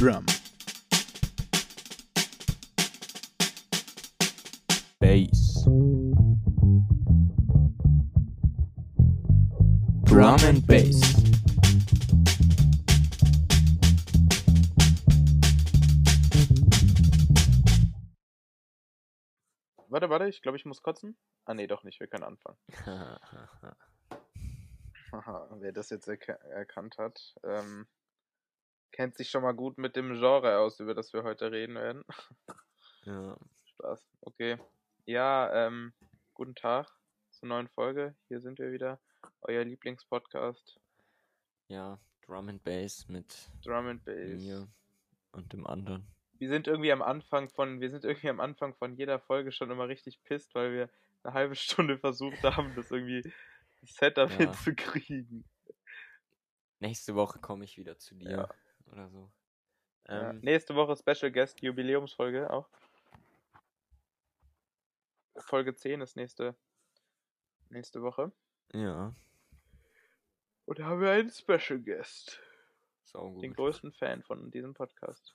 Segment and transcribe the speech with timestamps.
[0.00, 0.24] Drum.
[4.98, 5.64] Bass.
[10.06, 11.00] Drum and Bass.
[19.88, 21.18] Warte, warte, ich glaube, ich muss kotzen.
[21.44, 22.56] Ah, nee, doch nicht, wir können anfangen.
[25.12, 27.86] Haha, wer das jetzt erka- erkannt hat, ähm,
[28.92, 32.04] kennt sich schon mal gut mit dem Genre aus, über das wir heute reden werden.
[33.04, 33.36] ja.
[33.64, 34.06] Spaß.
[34.22, 34.58] Okay.
[35.06, 35.92] Ja, ähm,
[36.34, 36.88] guten Tag
[37.30, 38.14] zur neuen Folge.
[38.28, 39.00] Hier sind wir wieder.
[39.42, 40.78] Euer Lieblingspodcast,
[41.68, 44.40] ja, Drum and Bass mit Drum and Bass.
[44.42, 44.66] mir
[45.32, 46.06] und dem anderen.
[46.38, 49.70] Wir sind irgendwie am Anfang von, wir sind irgendwie am Anfang von jeder Folge schon
[49.70, 50.90] immer richtig pisst, weil wir
[51.22, 53.22] eine halbe Stunde versucht haben, das irgendwie
[53.82, 54.36] Setup Ja.
[54.38, 55.44] hinzukriegen.
[56.78, 58.30] Nächste Woche komme ich wieder zu dir.
[58.30, 58.48] Ja.
[58.90, 59.30] Oder so.
[60.08, 60.30] Ja.
[60.30, 62.68] Ähm, Nächste Woche Special Guest Jubiläumsfolge auch.
[65.38, 66.54] Folge 10 ist nächste,
[67.70, 68.32] nächste Woche.
[68.72, 69.14] ja,
[70.66, 72.40] Und da haben wir einen Special Guest.
[73.40, 75.34] Den größten Fan von diesem Podcast.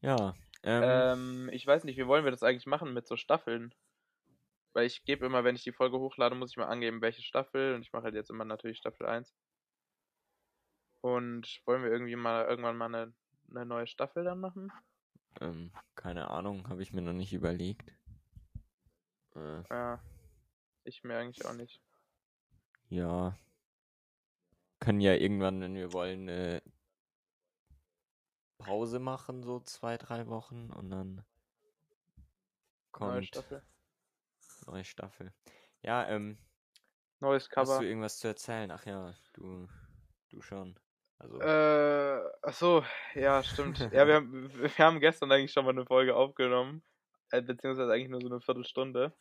[0.00, 3.74] Ja, ähm, Ähm, ich weiß nicht, wie wollen wir das eigentlich machen mit so Staffeln?
[4.72, 7.74] Weil ich gebe immer, wenn ich die Folge hochlade, muss ich mal angeben, welche Staffel.
[7.74, 9.34] Und ich mache halt jetzt immer natürlich Staffel 1.
[11.02, 13.14] Und wollen wir irgendwie mal irgendwann mal eine,
[13.50, 14.72] eine neue Staffel dann machen?
[15.40, 17.92] ähm, keine Ahnung, habe ich mir noch nicht überlegt.
[19.34, 20.00] Äh, Ja.
[20.84, 21.82] Ich mir eigentlich auch nicht.
[22.88, 23.36] ja.
[24.80, 26.62] Können ja irgendwann, wenn wir wollen, eine
[28.58, 31.24] Pause machen, so zwei, drei Wochen und dann
[32.98, 33.62] Neue kommt Staffel.
[34.66, 35.32] neue Staffel.
[35.82, 36.38] Ja, ähm,
[37.20, 37.78] Neues hast Cover.
[37.78, 38.70] du irgendwas zu erzählen?
[38.70, 39.68] Ach ja, du,
[40.30, 40.78] du schon.
[41.20, 42.82] Also, Äh, ach so,
[43.14, 43.78] ja, stimmt.
[43.92, 46.82] ja, wir haben, wir haben gestern eigentlich schon mal eine Folge aufgenommen,
[47.30, 49.12] äh, beziehungsweise eigentlich nur so eine Viertelstunde.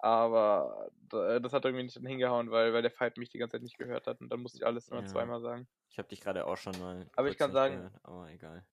[0.00, 3.62] Aber d- das hat irgendwie nicht hingehauen, weil, weil der Fight mich die ganze Zeit
[3.62, 5.06] nicht gehört hat und dann musste ich alles immer Ja.
[5.06, 5.68] zweimal sagen.
[5.90, 7.08] ich habe dich gerade auch schon mal.
[7.16, 8.66] Aber ich kann sagen- Gehört, aber egal.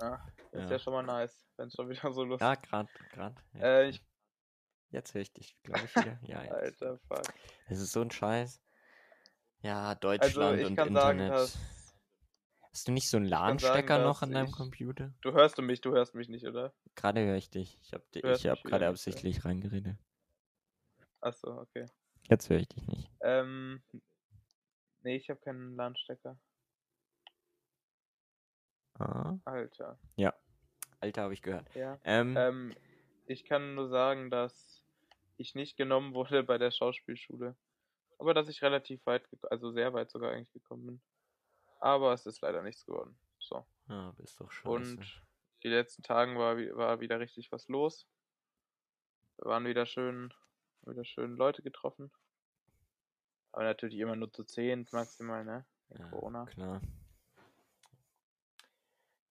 [0.00, 0.76] Ja, das ist Ja.
[0.76, 3.36] ja schon mal nice, wenn es schon wieder so lustig Ja, gerade, gerade.
[3.54, 4.02] Äh, ich,
[4.90, 6.18] Jetzt höre ich dich, glaube ich, wieder.
[6.22, 6.82] Ja, jetzt.
[6.82, 7.22] Alter, fuck.
[7.66, 8.58] Es ist so ein Scheiß.
[9.62, 11.38] Ja, Also Deutschland ich und kann sagen, Internet.
[11.40, 11.58] dass.
[12.70, 15.12] Hast du nicht so einen sagen, LAN-Stecker noch an deinem ich- Computer?
[15.22, 16.72] Du hörst du mich, du hörst mich nicht, oder?
[16.94, 17.78] Gerade höre ich dich.
[17.82, 18.90] Ich habe hab gerade ja.
[18.90, 19.96] absichtlich reingeredet.
[21.20, 21.86] Achso, okay.
[22.28, 23.10] Jetzt höre ich dich nicht.
[23.20, 23.82] Ähm.
[25.02, 26.38] Nee, ich habe keinen LAN-Stecker.
[28.98, 29.38] Ah.
[29.44, 29.98] Alter.
[31.00, 31.72] Alter, habe ich gehört.
[31.76, 31.98] Ja.
[32.02, 32.74] Ähm, Ähm,
[33.26, 34.84] ich kann nur sagen, dass
[35.36, 37.56] ich nicht genommen wurde bei der Schauspielschule.
[38.18, 41.02] Aber dass ich relativ weit, also sehr weit sogar eigentlich gekommen bin.
[41.80, 43.18] Aber es ist leider nichts geworden.
[43.38, 43.64] So.
[43.88, 44.68] ja, bist doch scheiße.
[44.68, 45.22] Und
[45.62, 48.08] die letzten Tagen war, war wieder richtig was los.
[49.36, 50.34] Wir waren wieder schön,
[50.82, 52.10] wieder schön Leute getroffen.
[53.52, 55.64] Aber natürlich immer nur zu zehn maximal, ne?
[55.88, 56.44] Wegen ja, Corona.
[56.46, 56.80] Klar.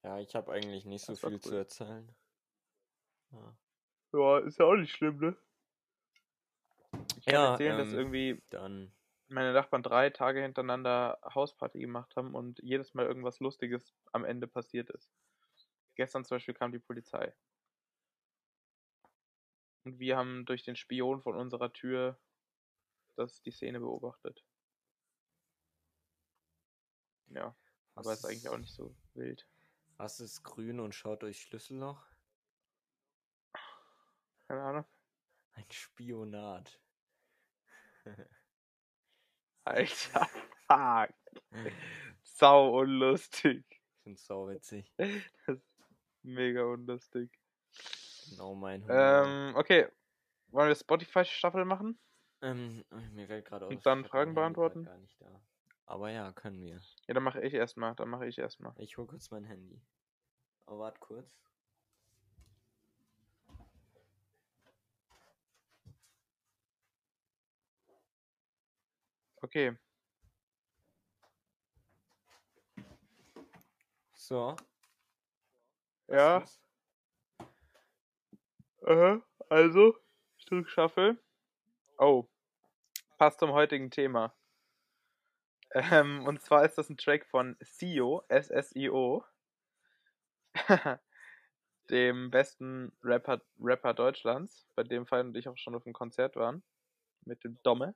[0.04, 1.58] Ja, ich habe eigentlich nicht so Das war viel zu cool.
[1.58, 2.16] erzählen.
[3.32, 3.58] Ja.
[4.14, 5.38] Ja, ist ja auch nicht schlimm, ne?
[7.28, 8.92] Ich kann Ja, erzählen, dass ähm, irgendwie Dann,
[9.30, 14.48] meine Nachbarn drei Tage hintereinander Hausparty gemacht haben und jedes Mal irgendwas Lustiges am Ende
[14.48, 15.12] passiert ist.
[15.96, 17.34] Gestern zum Beispiel kam die Polizei.
[19.86, 22.20] Und wir haben durch den Spion von unserer Tür
[23.16, 24.46] das, die Szene beobachtet.
[27.28, 27.56] Ja,
[27.96, 29.48] aber Was ist eigentlich auch nicht so wild.
[29.98, 32.04] was ist grün und schaut durchs Schlüsselloch?
[34.48, 34.86] Keine Ahnung.
[35.52, 36.80] Ein Spionat.
[39.66, 40.30] Alter,
[40.68, 41.14] fuck.
[42.24, 43.66] Sau unlustig.
[43.70, 44.94] Ich find's sau witzig.
[44.98, 45.66] Das ist
[46.24, 47.32] mega unlustig.
[48.30, 49.26] Genau mein Humor.
[49.26, 49.88] Ähm, okay.
[50.50, 52.00] Wollen wir Spotify-Staffel machen?
[52.42, 53.72] Ähm, mir fällt gerade aus.
[53.72, 54.86] Und dann Fragen beantworten?
[54.86, 55.42] Gar nicht da.
[55.86, 56.82] Aber ja, können wir.
[57.08, 57.96] Ja, dann mache ich erstmal.
[57.96, 58.74] Dann mache ich erstmal.
[58.78, 59.82] Ich hol kurz mein Handy.
[60.66, 61.47] Aber warte kurz.
[69.48, 69.72] Okay.
[74.14, 74.58] So.
[76.10, 76.44] Ja.
[78.86, 79.96] Aha, also,
[80.38, 81.18] ich drück Shuffle.
[81.98, 82.28] Oh.
[83.18, 84.36] Passt zum heutigen Thema.
[85.72, 89.24] Ähm, und zwar ist das ein Track von Sio, S-S-I-O.
[91.90, 96.36] dem besten Rapper, Rapper Deutschlands, bei dem Fall und ich auch schon auf dem Konzert
[96.36, 96.64] waren.
[97.24, 97.96] Mit dem Domme.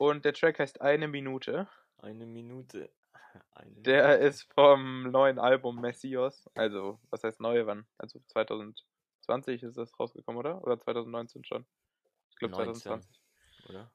[0.00, 1.68] Und der Track heißt Eine Minute.
[1.98, 2.90] Eine Minute.
[3.52, 4.24] Eine Der Minute.
[4.28, 6.48] ist vom neuen Album Messios.
[6.54, 7.86] Also, was heißt neue wann?
[7.98, 10.62] Also 2020 ist das rausgekommen, oder?
[10.62, 11.66] Oder 2019 schon?
[12.30, 13.20] Ich glaube 19, 2020.
[13.68, 13.92] oder?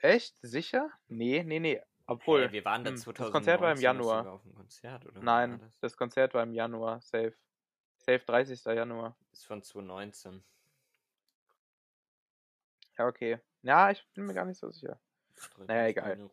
[0.00, 0.36] Echt?
[0.42, 0.90] Sicher?
[1.08, 1.80] Nee, nee, nee.
[2.06, 2.48] Obwohl.
[2.48, 4.42] Hä, wir waren da hm, 2019 das Konzert war im Januar.
[4.54, 5.78] Konzert, Nein, das?
[5.78, 7.00] das Konzert war im Januar.
[7.00, 7.34] Safe.
[7.96, 8.62] Safe 30.
[8.66, 9.16] Januar.
[9.32, 10.44] ist von 2019.
[12.98, 13.40] Ja, okay.
[13.62, 15.00] Ja, ich bin mir gar nicht so sicher.
[15.66, 16.30] Naja, egal.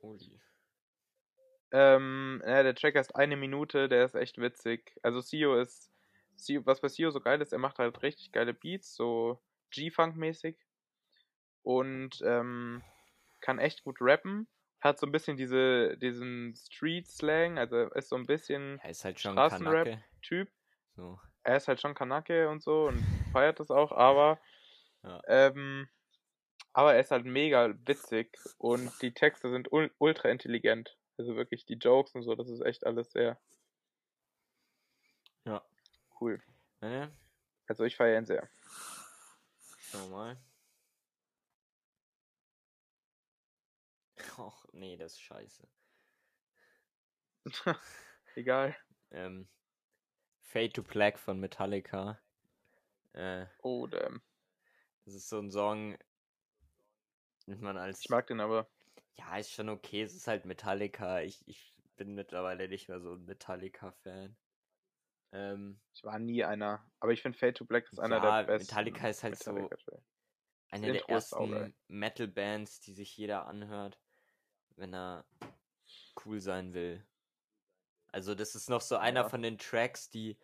[1.72, 4.98] Ähm, ja, der Track ist eine Minute, der ist echt witzig.
[5.04, 5.92] Also Sio ist,
[6.36, 9.40] Sio, was bei Sio so geil ist, er macht halt richtig geile Beats, so
[9.72, 10.58] G-Funk-mäßig.
[11.62, 12.82] Und ähm,
[13.42, 14.48] kann echt gut rappen.
[14.82, 19.20] Hat so ein bisschen diese, diesen Street-Slang, also ist so ein bisschen Er ist halt
[19.20, 19.86] schon Straßenrap.
[19.86, 20.04] Kanake.
[20.22, 20.50] Typ.
[20.96, 21.20] So.
[21.44, 24.40] Er ist halt schon Kanake und so und feiert das auch, aber
[25.04, 25.22] Ja.
[25.28, 25.88] ähm,
[26.74, 30.98] aber er ist halt mega witzig und die Texte sind ul ultra intelligent.
[31.18, 33.40] Also wirklich die Jokes und so, das ist echt alles sehr
[35.46, 35.62] Ja.
[36.22, 36.42] cool.
[36.82, 37.12] Ne?
[37.68, 38.50] Also ich feiere ihn sehr.
[39.78, 40.38] Schauen wir mal.
[44.38, 45.68] Och, nee, das ist scheiße.
[48.36, 48.76] Egal.
[49.12, 49.48] Ähm,
[50.42, 52.20] Fade to Black von Metallica.
[53.14, 54.22] Äh, Oh, damn.
[55.06, 55.98] das ist so ein Song,
[57.50, 58.00] nimmt man als.
[58.02, 58.70] Ich mag den aber.
[59.16, 61.22] Ja, ist schon okay, es ist halt Metallica.
[61.22, 64.38] Ich, ich bin mittlerweile nicht mehr so ein Metallica-Fan.
[65.32, 66.86] Ähm, Ich war nie einer.
[67.00, 68.68] Aber ich finde Fade to Black ist einer Ja, der besten.
[68.72, 70.04] Metallica ist halt so- Metallica-Tracks.
[70.72, 71.76] eine der ersten.
[71.88, 74.00] Metal-Bands, die sich jeder anhört,
[74.76, 75.26] wenn er
[76.26, 77.06] cool sein will.
[78.12, 79.30] Also das ist noch so einer Ja.
[79.30, 80.38] von den Tracks, die,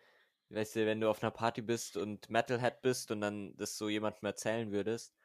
[0.50, 3.88] weißt du, wenn du auf einer Party bist und Metalhead bist und dann das so
[3.88, 5.16] jemandem erzählen würdest,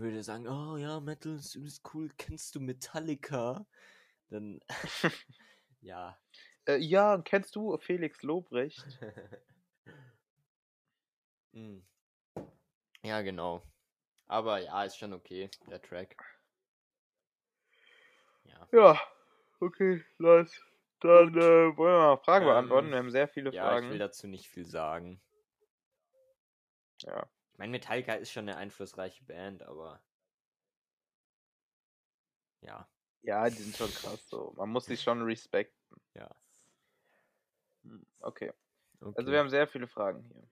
[0.00, 3.66] würde sagen, oh ja, Metal ist übelst cool, kennst du Metallica?
[4.30, 4.60] Dann,
[5.80, 6.18] ja.
[6.66, 8.84] Äh, ja, kennst du Felix Lobrecht?
[11.54, 11.80] Hm.
[13.02, 13.62] Ja, genau.
[14.28, 16.16] Aber ja, ist schon okay, der Track.
[18.44, 18.68] Ja.
[18.72, 19.00] Ja,
[19.60, 20.60] okay, nice.
[21.00, 22.90] Dann äh, wollen wir mal Fragen Ähm, beantworten.
[22.90, 23.86] Wir haben sehr viele Ja, Fragen.
[23.86, 25.20] ich will dazu nicht viel sagen.
[27.02, 27.28] Ja.
[27.56, 30.02] Ich meine, Metallica ist schon eine einflussreiche Band, aber.
[32.60, 32.86] Ja,
[33.22, 34.52] ja, die sind schon krass so.
[34.58, 35.98] Man muss sie schon respekten.
[36.12, 36.28] ja.
[37.82, 38.52] Hm, Okay.
[39.00, 39.14] Okay.
[39.16, 40.46] Also wir haben sehr viele Fragen hier.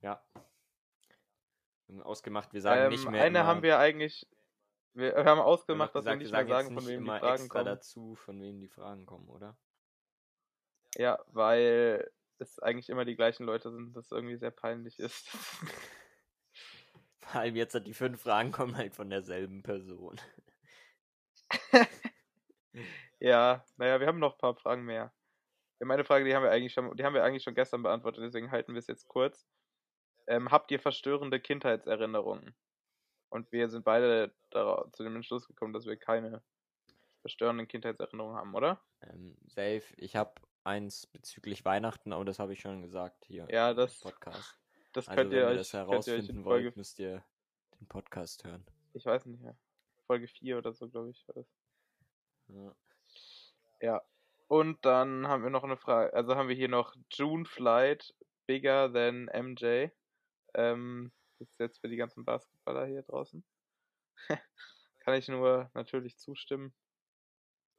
[0.00, 0.24] Ja.
[2.02, 3.22] Ausgemacht, wir sagen Ähm, nicht mehr.
[3.22, 4.26] eine immer, haben wir eigentlich.
[4.94, 6.88] Wir haben wir haben ausgemacht, doch dass wir gesagt, nicht wir mehr sagen sagen, von
[6.88, 7.64] wem die Fragen extra kommen.
[7.66, 9.56] dazu, von wem die Fragen kommen, oder?
[10.96, 12.10] Ja, weil
[12.40, 15.28] es eigentlich immer die gleichen Leute sind, das irgendwie sehr peinlich ist.
[17.20, 20.20] Vor allem jetzt hat die fünf Fragen kommen halt von derselben Person.
[23.20, 25.12] ja, naja, wir haben noch ein paar Fragen mehr.
[25.78, 28.24] Ja, meine Frage, die haben wir eigentlich schon, die haben wir eigentlich schon gestern beantwortet,
[28.24, 29.46] deswegen halten wir es jetzt kurz.
[30.26, 32.54] Ähm, habt ihr verstörende Kindheitserinnerungen?
[33.30, 36.42] Und wir sind beide dara- zu dem Entschluss gekommen, dass wir keine
[37.20, 38.82] verstörenden Kindheitserinnerungen haben, oder?
[39.02, 40.34] Ähm, safe, ich habe
[40.64, 44.58] eins bezüglich Weihnachten, aber das habe ich schon gesagt hier Ja, im das, Podcast.
[44.92, 46.98] das Also könnt wenn ihr euch, das könnt ihr euch herausfinden in Folge, wollt, müsst
[46.98, 47.24] ihr
[47.80, 48.66] den Podcast hören.
[48.92, 49.56] ich weiß nicht mehr,
[50.06, 51.46] Folge 4 oder so, glaube ich, war das.
[52.48, 52.74] Ja.
[53.80, 54.02] Ja.
[54.48, 58.14] Und dann haben wir noch eine Frage, also haben wir hier noch June Flight,
[58.46, 59.88] bigger than MJ.
[60.54, 63.44] Ähm, das ist jetzt für die ganzen Basketballer hier draußen.
[64.98, 66.74] Kann ich nur natürlich zustimmen.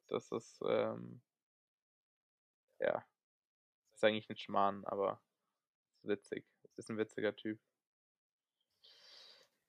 [0.07, 1.21] Das ist, ähm,
[2.81, 3.05] ja,
[3.93, 5.21] ist eigentlich ein Schmarrn, aber
[5.97, 6.45] ist witzig.
[6.77, 7.59] Ist ein witziger Typ.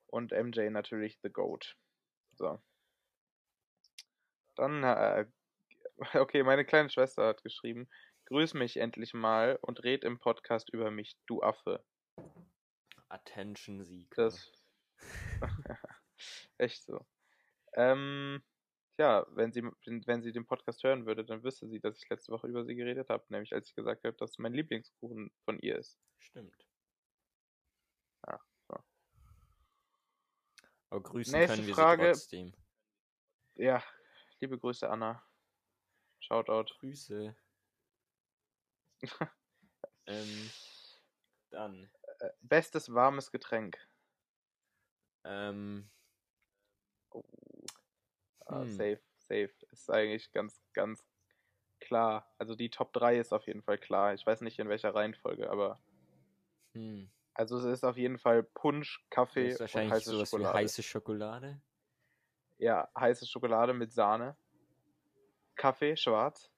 [0.07, 1.77] Und MJ natürlich The Goat.
[2.33, 2.63] So.
[4.57, 5.27] Dann, äh,
[6.15, 7.89] okay, meine kleine Schwester hat geschrieben,
[8.27, 11.85] grüß mich endlich mal und red im Podcast über mich, du Affe.
[13.09, 14.11] Attention Sieg.
[14.15, 14.51] Das.
[16.59, 17.05] Echt so.
[17.75, 18.43] Ähm,
[18.99, 22.09] ja, wenn sie, wenn wenn sie den Podcast hören würde, dann wüsste sie, dass ich
[22.09, 23.25] letzte Woche über sie geredet habe.
[23.29, 25.99] Nämlich als ich gesagt habe, dass mein Lieblingskuchen von ihr ist.
[26.19, 26.67] Stimmt.
[28.27, 28.79] Ja, so.
[30.91, 32.15] Aber grüßen Nächste können wir Frage.
[32.15, 32.55] sie trotzdem.
[33.55, 33.83] Ja,
[34.41, 35.23] liebe Grüße, Anna.
[36.21, 36.75] Shoutout.
[36.79, 37.35] Grüße.
[40.07, 40.51] ähm,
[41.51, 41.91] dann.
[42.21, 43.79] Äh, bestes warmes Getränk.
[45.25, 45.91] Ähm,
[47.15, 47.23] Oh.
[48.47, 48.69] Ah, Hm.
[48.71, 49.51] safe, safe.
[49.71, 51.05] Ist eigentlich ganz, ganz
[51.81, 52.31] klar.
[52.39, 54.15] Also die Top 3 ist auf jeden Fall klar.
[54.15, 55.81] Ich weiß nicht in welcher Reihenfolge, aber
[56.75, 57.11] hm.
[57.35, 60.55] also es ist auf jeden Fall Punsch, Das Kaffee ist und wahrscheinlich heiße sowas Schokolade.
[60.55, 61.61] wie heiße Schokolade.
[62.59, 64.37] Ja, heiße Schokolade mit Sahne.
[65.57, 66.51] Kaffee, schwarz.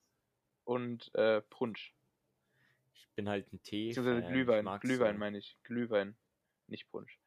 [0.65, 1.95] und äh, Punsch.
[2.95, 3.89] Ich bin halt ein Tee.
[3.89, 4.27] Beziehungsweise.
[4.27, 4.81] Glühwein.
[4.81, 5.59] Glühwein so, meine ich.
[5.63, 6.17] Glühwein,
[6.69, 7.19] nicht Punsch.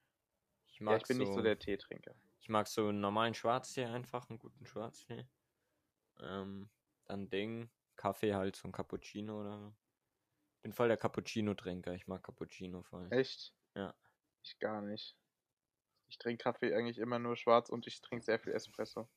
[0.68, 2.16] ich mag Ja, ich bin so, nicht so der Teetrinker.
[2.48, 5.28] Ich mag so einen normalen Schwarztee einfach, einen guten Schwarztee.
[6.22, 6.70] Ähm,
[7.04, 9.76] dann Ding, Kaffee halt, so ein Cappuccino oder so.
[10.62, 11.94] Bin voll der Cappuccino-Trinker.
[11.94, 13.12] Ich mag Cappuccino voll.
[13.12, 13.54] Echt?
[13.76, 13.94] Ja.
[14.44, 15.18] Ich gar nicht.
[16.08, 19.10] Ich trinke Kaffee eigentlich immer nur schwarz und ich trinke sehr viel Espresso.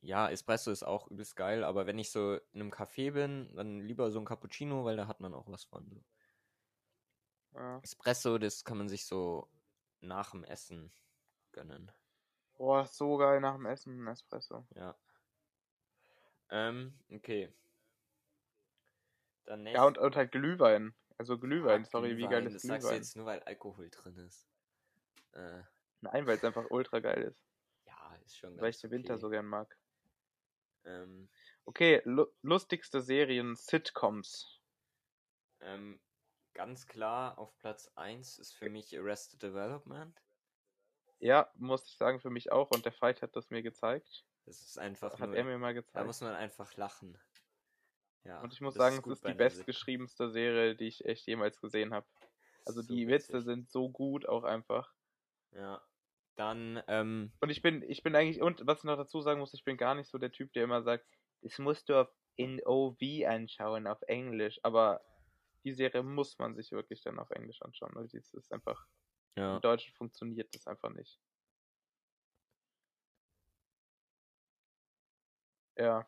[0.00, 3.80] Ja, Espresso ist auch übelst geil, aber wenn ich so in einem Café bin, dann
[3.80, 5.90] lieber so ein Cappuccino, weil da hat man auch was von.
[5.90, 6.04] So.
[7.58, 7.80] Ja.
[7.82, 9.50] Espresso, das kann man sich so
[9.98, 10.92] nach dem Essen
[11.50, 11.90] gönnen.
[12.58, 14.66] Boah, so geil nach dem Essen ein Espresso.
[14.74, 14.94] Ja.
[16.50, 17.52] Ähm, okay.
[19.46, 20.94] Dann Ja, und, und halt Glühwein.
[21.18, 23.00] Also Glühwein, Ah, sorry, wie geil Glühwein, ist Das sagst du Glühwein?
[23.00, 24.46] jetzt nur, weil Alkohol drin ist.
[25.32, 25.62] Äh,
[26.00, 27.42] Nein, weil es einfach ultra geil ist.
[27.86, 29.20] ja, ist schon Weil ich den Winter okay.
[29.20, 29.76] so gern mag.
[30.84, 31.28] Ähm,
[31.64, 34.60] Okay, lu lustigste Serien, Sitcoms.
[35.60, 36.00] ähm,
[36.54, 40.20] ganz klar, auf Platz 1 ist für mich Arrested Development.
[41.18, 42.70] Ja, muss ich sagen, für mich auch.
[42.70, 44.24] Und der Fight hat das mir gezeigt.
[44.44, 46.06] Das ist einfach Hat nur, er mir mal da gezeigt.
[46.06, 47.18] muss man einfach lachen.
[48.24, 51.94] Ja, Und ich muss sagen, es ist die bestgeschriebenste Serie, die ich echt jemals gesehen
[51.94, 52.06] habe.
[52.64, 53.34] Also So die witzig.
[53.34, 54.92] Witze sind so gut auch einfach.
[55.52, 55.82] Ja.
[56.36, 59.54] Dann, ähm, Und ich bin, ich bin eigentlich, und was ich noch dazu sagen muss,
[59.54, 61.06] ich bin gar nicht so der Typ, der immer sagt,
[61.42, 64.60] das musst du auf in OV anschauen, auf Englisch.
[64.62, 65.00] Aber
[65.64, 68.86] die Serie muss man sich wirklich dann auf Englisch anschauen, weil das ist einfach,
[69.36, 69.56] ja.
[69.56, 71.20] im Deutschen funktioniert das einfach nicht.
[75.76, 76.06] Ja.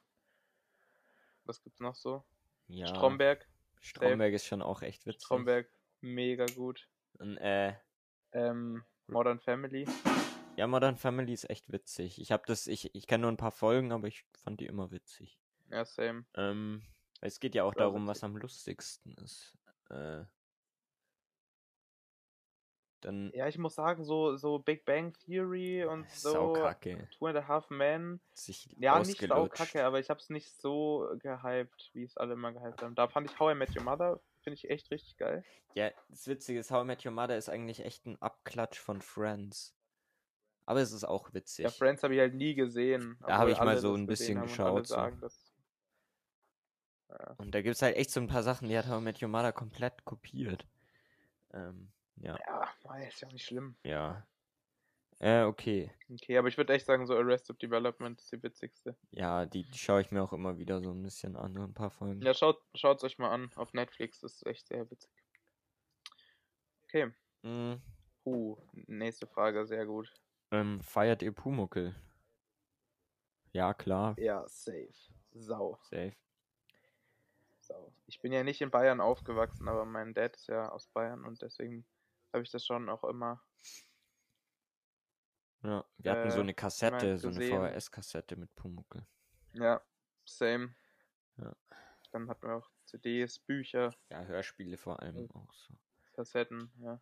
[1.45, 2.25] Was gibt's noch so?
[2.69, 2.87] ja.
[2.87, 3.47] Stromberg.
[3.81, 5.23] Stromberg ist schon auch echt witzig.
[5.23, 5.71] Stromberg,
[6.01, 6.89] mega gut.
[7.19, 7.75] Und, äh,
[8.33, 9.87] Ähm, Modern Family.
[10.57, 12.21] ja, Modern Family ist echt witzig.
[12.21, 14.91] Ich habe das, ich, ich kenne nur ein paar Folgen, aber ich fand die immer
[14.91, 15.39] witzig.
[15.71, 16.25] Ja, same.
[16.35, 16.83] Ähm,
[17.21, 18.25] es geht ja auch darum, was witzig.
[18.25, 19.57] am lustigsten ist.
[19.91, 20.25] Äh,
[23.01, 27.09] dann Ja, ich muss sagen, so, so Big Bang Theory und so Saukacke.
[27.19, 28.21] Two and a Half Men.
[28.35, 32.83] Sich Ja, nicht saukacke, aber ich hab's nicht so gehypt, wie es alle immer gehypt
[32.83, 32.95] haben.
[32.95, 35.45] Da fand ich How I Met Your Mother, finde ich echt richtig geil.
[35.75, 39.01] Ja, das Witzige ist, How I Met Your Mother ist eigentlich echt ein Abklatsch von
[39.01, 39.75] Friends.
[40.67, 41.65] Aber es ist auch witzig.
[41.65, 43.17] Ja, Friends habe ich halt nie gesehen.
[43.21, 44.97] Da hab obwohl ich mal so ein bisschen und geschaut, so.
[44.97, 45.55] Sagen, dass,
[47.09, 47.35] ja.
[47.39, 49.29] Und da gibt's halt echt so ein paar Sachen, die hat How I Met Your
[49.29, 50.67] Mother komplett kopiert.
[51.55, 51.91] Ähm,
[52.21, 53.77] ja, ja, mei, ist ja auch nicht schlimm.
[53.85, 54.27] ja.
[55.21, 55.91] Äh, okay.
[56.09, 58.97] Okay, aber ich würde echt sagen, so Arrested Development ist die witzigste.
[59.11, 61.75] Ja, die, die schaue ich mir auch immer wieder so ein bisschen an, so ein
[61.75, 62.23] paar Folgen.
[62.23, 65.11] Ja, schaut schaut's euch mal an auf Netflix, das ist echt sehr witzig.
[66.85, 67.83] Okay, Mhm.
[68.27, 68.57] uh,
[68.87, 70.09] nächste Frage, sehr gut.
[70.53, 71.97] Ähm, feiert ihr Pumuckel?
[73.53, 74.15] Ja, klar.
[74.21, 74.93] Ja, safe.
[75.33, 75.81] Sau.
[75.83, 76.15] Safe.
[77.61, 77.93] Sau.
[78.07, 81.43] Ich bin ja nicht in Bayern aufgewachsen, aber mein Dad ist ja aus Bayern und
[81.43, 81.85] deswegen
[82.33, 83.43] habe ich das schon auch immer.
[85.63, 87.41] Ja, wir hatten so Äh, eine Kassette, so eine.
[87.41, 89.07] VHS-Kassette mit Pumuckel.
[89.55, 89.81] Ja,
[90.25, 90.75] same.
[91.37, 91.55] Ja.
[92.13, 95.31] Dann hatten wir auch CDs, Bücher, Ja, Hörspiele vor allem Mhm.
[95.35, 95.75] auch so.
[96.15, 97.01] Kassetten, ja.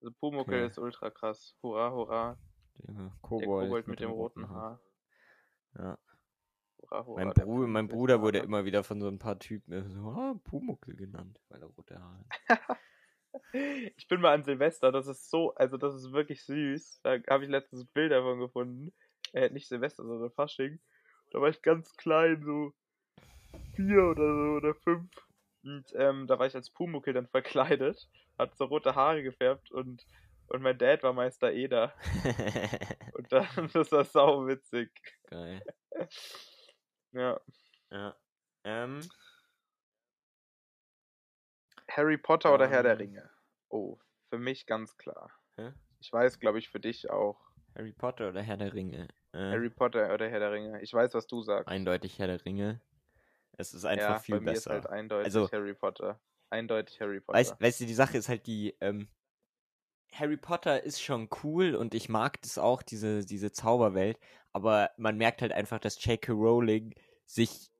[0.00, 0.66] Also Pumuckl Okay.
[0.66, 1.56] ist ultra krass.
[1.62, 2.38] Hurra, hurra.
[2.78, 4.80] Der Der Kobold, Kobold mit, dem roten Haar.
[5.78, 5.98] Ja.
[6.78, 7.24] Hurra, hurra.
[7.24, 10.34] Mein, Bru mein Bruder wurde immer wieder von so ein paar Typen äh, so, ah,
[10.44, 12.30] Pumuckel genannt, weil er rote Haare hat.
[13.96, 17.00] Ich bin mal an Silvester, das ist so, also das ist wirklich süß.
[17.02, 18.92] Da habe ich letztens Bilder von gefunden.
[19.32, 20.80] Äh, nicht Silvester, sondern Fasching.
[21.30, 22.72] Da war ich ganz klein, so
[23.74, 25.10] vier oder so oder fünf.
[25.62, 30.06] Und ähm, da war ich als Pumuckel dann verkleidet, hat so rote Haare gefärbt und,
[30.46, 31.92] und mein Dad war Meister Eder.
[33.14, 34.90] Und dann, das war sau witzig.
[35.28, 35.62] Geil.
[37.12, 37.40] Ja.
[37.90, 38.14] Ja.
[38.64, 39.00] Ähm,
[41.96, 42.98] Harry Potter oder Herr der Ähm.
[42.98, 43.30] Ringe?
[43.68, 43.98] Oh,
[44.28, 45.30] für mich ganz klar.
[45.56, 45.72] hä?
[46.00, 47.40] Ich weiß, glaube ich, für dich auch.
[47.74, 49.08] Harry Potter oder Herr der Ringe?
[49.32, 50.80] Äh, Harry Potter oder Herr der Ringe.
[50.82, 51.68] Ich weiß, was du sagst.
[51.68, 52.80] eindeutig Herr der Ringe.
[53.58, 54.76] Es ist einfach ja, viel bei mir besser.
[54.76, 56.20] ist halt eindeutig Also- Harry Potter.
[56.50, 57.38] Eindeutig Harry Potter.
[57.38, 59.08] Weißt, weißt du, die Sache ist halt die, ähm,
[60.12, 64.18] Harry Potter ist schon cool und ich mag das auch, diese, diese Zauberwelt,
[64.52, 66.32] aber man merkt halt einfach, dass J.K.
[66.32, 67.70] Rowling sich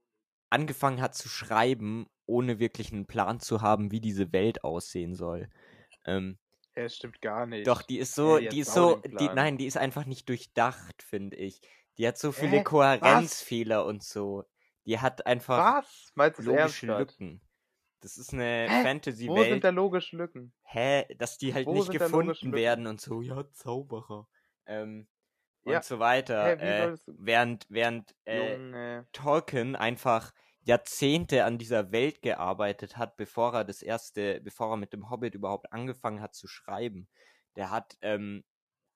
[0.51, 5.49] angefangen hat zu schreiben, ohne wirklich einen Plan zu haben, wie diese Welt aussehen soll.
[6.07, 6.39] Ähm,
[6.77, 7.67] ja, das stimmt gar nicht.
[7.67, 10.29] doch, die ist so, Hey, die jetzt ist so, die, nein, die ist einfach nicht
[10.29, 11.61] durchdacht, finde ich.
[11.99, 12.65] Die hat so viele Hä?
[12.65, 14.45] Kohärenzfehler und so.
[14.87, 16.13] Die hat einfach Was?
[16.15, 16.87] Meinst logische?
[16.87, 17.41] Lücken.
[18.01, 18.83] Das ist eine Hä?
[19.25, 20.53] Wo sind Fantasy-Welt da logische Lücken?
[20.63, 24.29] hä, dass die halt Wo nicht gefunden werden und so, ja, Zauberer.
[24.67, 25.09] Ähm,
[25.65, 26.59] Ja, und so weiter.
[26.59, 29.05] hä, äh, während während äh.
[29.13, 30.33] Tolkien einfach
[30.67, 35.37] Jahrzehnte an dieser Welt gearbeitet hat, bevor er das erste, bevor er mit dem Hobbit
[35.37, 37.07] überhaupt angefangen hat zu schreiben.
[37.55, 38.45] Der hat, ähm,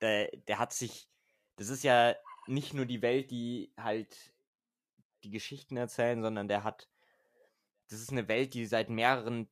[0.00, 1.08] der, der hat sich,
[1.54, 2.16] das ist ja
[2.48, 4.34] nicht nur die Welt, die halt
[5.22, 6.88] die Geschichten erzählen, sondern der hat,
[7.88, 9.48] das ist eine Welt, die seit mehreren,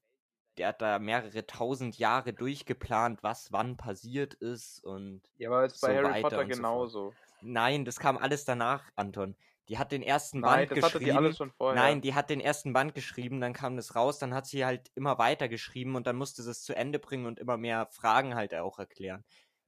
[0.56, 5.76] der hat da mehrere tausend Jahre durchgeplant, was wann passiert ist und Ja, aber bei
[5.76, 7.14] so Harry weiter Potter und so genauso.
[7.42, 9.36] nein, das kam alles danach, Anton.
[9.68, 11.10] Die hat den ersten Nein, Band das hatte geschrieben.
[11.12, 11.80] sie alles schon vorher.
[11.80, 14.90] Nein, die hat den ersten Band geschrieben, dann kam das raus, dann hat sie halt
[14.94, 18.34] immer weiter geschrieben und dann musste sie es zu Ende bringen und immer mehr Fragen
[18.34, 19.24] halt auch erklären.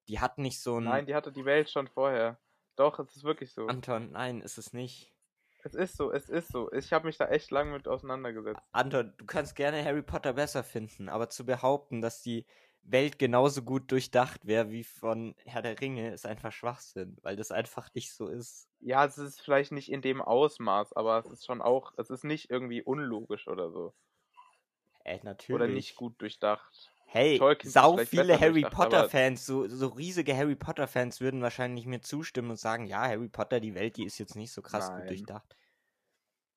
[0.08, 0.84] Die hat nicht so ein.
[0.84, 2.40] Nein, die hatte die Welt schon vorher.
[2.76, 3.66] Doch, es ist wirklich so.
[3.66, 5.12] Anton, nein, ist es nicht.
[5.62, 6.72] Es ist so, es ist so.
[6.72, 8.62] Ich habe mich da echt lang mit auseinandergesetzt.
[8.72, 12.46] Anton, du kannst gerne Harry Potter besser finden, aber zu behaupten, dass die
[12.82, 17.50] Welt genauso gut durchdacht wäre wie von Herr der Ringe, ist einfach Schwachsinn, weil das
[17.50, 18.68] einfach nicht so ist.
[18.80, 22.24] Ja, es ist vielleicht nicht in dem Ausmaß, aber es ist schon auch, es ist
[22.24, 23.94] nicht irgendwie unlogisch oder so.
[25.04, 25.54] Äh, natürlich.
[25.54, 26.90] Oder nicht gut durchdacht.
[27.06, 32.00] Hey, Tolkien sau viele Harry aber- Potter-Fans, so, so riesige Harry Potter-Fans würden wahrscheinlich mir
[32.00, 35.00] zustimmen und sagen, ja, Harry Potter, die Welt, die ist jetzt nicht so krass Nein.
[35.00, 35.56] gut durchdacht.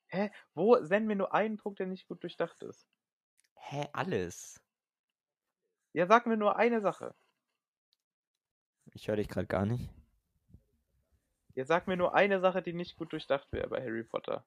[0.08, 0.32] Hä?
[0.54, 2.88] Wo nennen wir nur einen Punkt, der nicht gut durchdacht ist?
[3.56, 4.63] Hä, alles?
[5.94, 7.16] Ja, sag mir nur eine Sache.
[8.94, 9.90] Ich höre dich gerade gar nicht.
[11.56, 14.44] Ja, sag mir nur eine Sache, die nicht gut durchdacht wäre bei Harry Potter.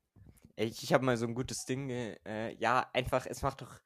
[0.57, 3.81] Ich, ich habe mal so ein gutes Ding, äh, ja, einfach, es macht doch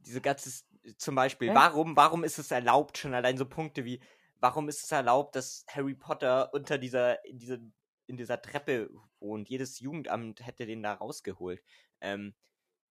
[0.00, 0.64] diese ganze,
[0.96, 1.54] zum Beispiel, Hä?
[1.54, 4.00] warum, warum ist es erlaubt, schon allein so Punkte wie,
[4.40, 7.58] warum ist es erlaubt, dass Harry Potter unter dieser, in dieser,
[8.06, 9.48] in dieser Treppe wohnt?
[9.48, 11.62] Jedes Jugendamt hätte den da rausgeholt.
[12.00, 12.34] Ähm,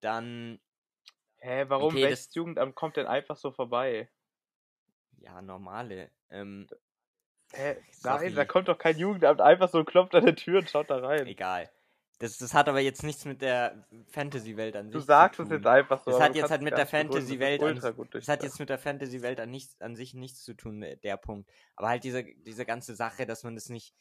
[0.02, 0.60] dann,
[1.44, 1.88] Hä, warum?
[1.94, 4.10] Okay, Welches das- Jugendamt kommt denn einfach so vorbei?
[5.18, 6.68] ja, normale, ähm,
[7.54, 7.78] Hä?
[7.92, 8.26] Sorry.
[8.26, 10.98] Nein, da kommt doch kein Jugendamt einfach so, klopft an der Tür und schaut da
[10.98, 11.28] rein.
[11.28, 11.70] egal.
[12.20, 15.50] Das, das hat aber jetzt nichts mit der Fantasy-Welt an Du sich sagst zu es
[15.50, 15.58] tun.
[15.58, 16.12] jetzt einfach so.
[16.12, 18.78] Das hat du jetzt halt es mit der Fantasy-Welt an- Das hat jetzt mit der
[18.80, 21.50] Fantasy-Welt an, nichts- an sich nichts zu tun, äh, der Punkt.
[21.76, 23.94] Aber halt diese, diese ganze Sache, dass man das nicht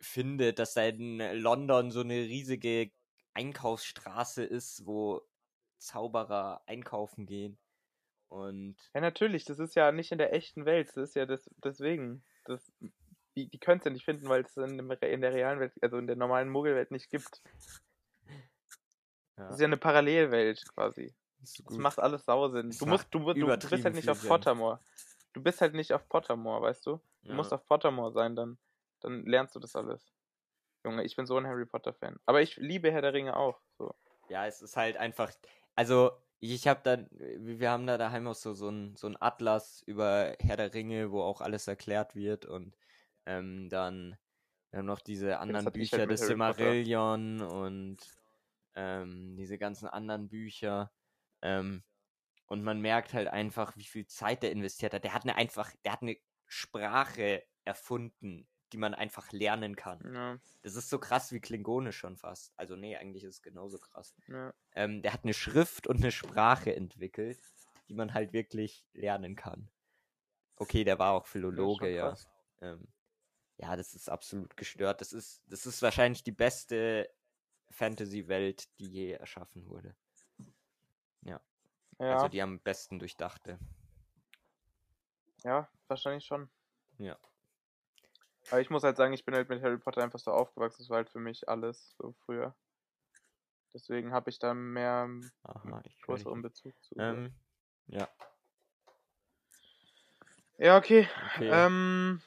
[0.00, 2.90] findet, dass da in London so eine riesige
[3.34, 5.22] Einkaufsstraße ist, wo
[5.78, 7.58] Zauberer einkaufen gehen.
[8.28, 10.88] Und Ja, natürlich, das ist ja nicht in der echten Welt.
[10.88, 12.24] Das ist ja das, deswegen.
[12.44, 12.72] Das,
[13.36, 15.98] die die können es ja nicht finden, weil es in, in der realen Welt, also
[15.98, 17.42] in der normalen Muggelwelt nicht gibt.
[19.36, 21.14] ja, Das ist ja eine Parallelwelt quasi.
[21.40, 21.78] Das gut.
[21.78, 22.70] macht alles Sausen.
[22.70, 24.28] Das Du musst, du, du, du bist halt nicht auf Sinn.
[24.28, 24.80] Pottermore.
[25.32, 27.00] Du bist halt nicht auf Pottermore, weißt du?
[27.24, 27.36] Du Ja.
[27.36, 28.58] musst auf Pottermore sein, dann,
[29.00, 30.12] dann lernst du das alles.
[30.84, 32.18] Junge, ich bin so ein Harry Potter Fan.
[32.26, 33.60] Aber ich liebe Herr der Ringe auch.
[33.78, 33.94] So.
[34.28, 35.32] Ja, es ist halt einfach,
[35.74, 39.82] also ich, habe da, wir haben da daheim auch so, so ein, so ein Atlas
[39.86, 42.76] über Herr der Ringe, wo auch alles erklärt wird und
[43.26, 44.16] ähm, dann
[44.70, 46.26] wir haben noch diese anderen Bücher des.
[46.26, 47.98] Silmarillion und
[48.74, 50.92] ähm, diese ganzen anderen Bücher
[51.42, 51.84] ähm,
[52.46, 55.04] und man merkt halt einfach, wie viel Zeit der investiert hat.
[55.04, 60.00] Der hat eine einfach, der hat eine Sprache erfunden, die man einfach lernen kann.
[60.14, 62.52] Ja, Das ist so krass wie Klingonisch schon fast.
[62.56, 64.14] Also nee, eigentlich ist es genauso krass.
[64.28, 64.52] ja.
[64.72, 67.38] Ähm, der hat eine Schrift und eine Sprache entwickelt,
[67.88, 69.68] die man halt wirklich lernen kann.
[70.56, 72.08] Okay, der war auch Philologe, ja.
[72.08, 72.28] krass.
[72.60, 72.88] Ähm,
[73.58, 75.00] ja, das ist absolut gestört.
[75.00, 77.08] Das ist, das ist wahrscheinlich die beste
[77.70, 79.94] Fantasy-Welt, die je erschaffen wurde.
[81.22, 81.40] Ja,
[81.98, 83.58] Also die am besten durchdachte.
[85.44, 86.48] ja, wahrscheinlich schon.
[86.98, 87.16] Ja.
[88.50, 90.82] Aber ich muss halt sagen, ich bin halt mit Harry Potter einfach so aufgewachsen.
[90.82, 92.54] Das war halt für mich alles so früher.
[93.72, 95.08] Deswegen habe ich da mehr
[95.42, 96.42] Aha, größeren.
[96.42, 96.94] Bezug zu.
[96.98, 97.34] Ähm,
[97.86, 98.08] ja,
[100.58, 101.08] ja, okay.
[101.34, 101.50] okay.
[101.52, 102.22] Ähm,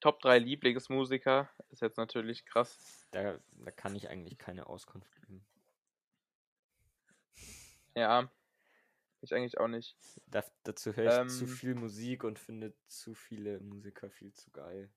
[0.00, 3.06] Top 3 Lieblingsmusiker ist jetzt natürlich krass.
[3.10, 5.44] da, da kann ich eigentlich keine Auskunft geben.
[7.96, 8.30] Ja,
[9.20, 9.96] ich eigentlich auch nicht.
[10.26, 11.50] Da, dazu höre ich zu Ähm.
[11.50, 14.90] viel Musik und finde zu viele Musiker viel zu geil.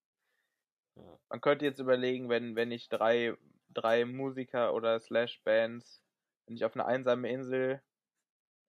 [0.96, 1.20] Ja.
[1.30, 3.36] Man könnte jetzt überlegen, wenn, wenn ich drei,
[3.70, 6.04] drei Musiker oder Slash Bands,
[6.46, 7.82] wenn ich auf eine einsame Insel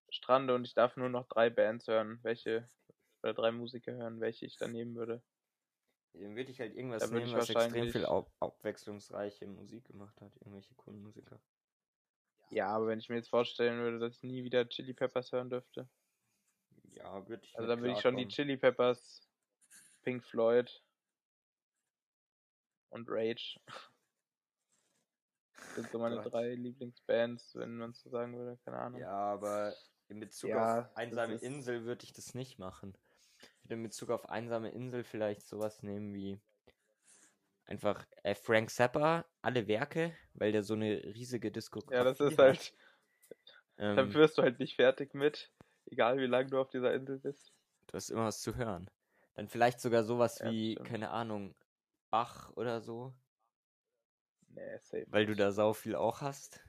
[0.08, 2.68] strande und ich darf nur noch drei Bands hören, welche,
[3.22, 5.22] oder drei Musiker hören, welche ich dann nehmen würde.
[6.14, 10.36] Dann würde ich halt irgendwas Da nehmen, was extrem viel ab abwechslungsreiche Musik gemacht hat.
[10.36, 11.40] Irgendwelche coolen Musiker.
[12.52, 15.48] Ja, aber wenn ich mir jetzt vorstellen würde, dass ich nie wieder Chili Peppers hören
[15.48, 15.88] dürfte.
[16.92, 17.56] Ja, würde ich.
[17.56, 18.28] Also dann würde ich schon die klarkommen.
[18.28, 19.26] Chili Peppers,
[20.02, 20.82] Pink Floyd
[22.90, 23.58] und Rage.
[25.54, 26.30] Das sind so meine Gott.
[26.30, 29.00] drei Lieblingsbands, wenn man so sagen würde, keine Ahnung.
[29.00, 29.74] Ja, aber
[30.08, 32.94] in Bezug Ja, auf einsame Insel würde ich das nicht machen.
[33.40, 36.42] Ich würde in Bezug auf einsame Insel vielleicht sowas nehmen wie
[37.72, 42.38] einfach äh, Frank Zappa, alle Werke, weil der so eine riesige Diskografie Ja, das ist
[42.38, 42.38] hat.
[42.38, 42.74] halt,
[43.78, 45.50] Ähm, wirst du halt nicht fertig mit,
[45.86, 47.52] egal wie lange du auf dieser Insel bist.
[47.86, 48.90] du hast immer was zu hören.
[49.34, 50.88] Dann vielleicht sogar sowas Ja, wie, stimmt.
[50.88, 51.54] keine Ahnung,
[52.10, 53.14] Bach oder so,
[54.48, 55.06] Nee, safe.
[55.06, 55.40] weil du nicht.
[55.40, 56.60] da sau viel auch hast.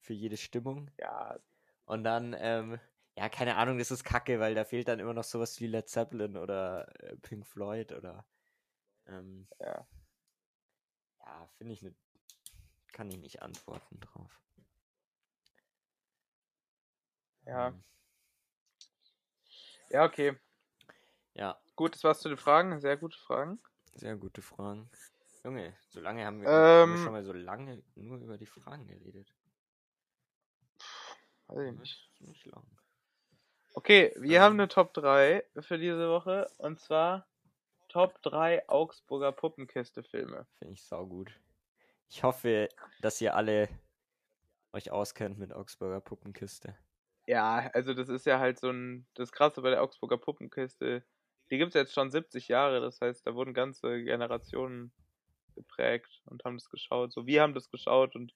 [0.00, 0.90] Für jede Stimmung.
[0.98, 1.38] Ja,
[1.84, 2.78] Und dann, ähm,
[3.16, 5.88] ja, keine Ahnung, das ist kacke, weil da fehlt dann immer noch sowas wie Led
[5.88, 8.24] Zeppelin oder äh, Pink Floyd oder.
[9.06, 9.86] Ähm, ja.
[11.26, 11.98] Ja, finde ich nicht.
[12.92, 14.40] Kann ich nicht antworten drauf.
[17.44, 17.68] Ja.
[17.68, 17.82] Ähm,
[19.90, 20.36] Ja, okay.
[21.34, 22.80] ja, Gut, das war's zu den Fragen.
[22.80, 23.60] Sehr gute Fragen.
[23.94, 24.90] sehr gute Fragen.
[25.44, 28.46] Junge, so lange haben wir, haben wir Ähm, schon mal so lange nur über die
[28.46, 29.32] Fragen geredet.
[31.46, 32.10] Weiß ich nicht.
[32.20, 32.66] nicht lang.
[33.74, 34.42] Okay, wir Ähm.
[34.42, 36.50] haben eine Top 3 für diese Woche.
[36.58, 37.26] Und zwar
[37.96, 40.46] Top 3 Augsburger Puppenkiste-Filme.
[40.58, 41.32] Finde ich saugut.
[42.10, 42.68] Ich hoffe,
[43.00, 43.70] dass ihr alle
[44.74, 46.76] euch auskennt mit Augsburger Puppenkiste.
[47.24, 49.06] Ja, also das ist ja halt so ein.
[49.14, 51.06] Das Krasse bei der Augsburger Puppenkiste.
[51.48, 52.82] Die gibt es jetzt schon 70 Jahre.
[52.82, 54.92] Das heißt, da wurden ganze Generationen
[55.54, 57.14] geprägt und haben das geschaut.
[57.14, 58.34] So, wir haben das geschaut und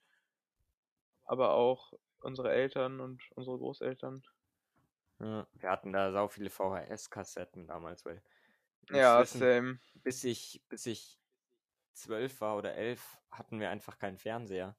[1.25, 1.93] aber auch
[2.23, 4.23] unsere Eltern und unsere Großeltern.
[5.19, 8.23] Ja, wir hatten da sau viele VHS-Kassetten damals, weil
[8.91, 9.79] Ja, wissen, same.
[10.03, 11.21] bis ich, bis ich
[11.93, 14.77] zwölf war oder elf, hatten wir einfach keinen Fernseher.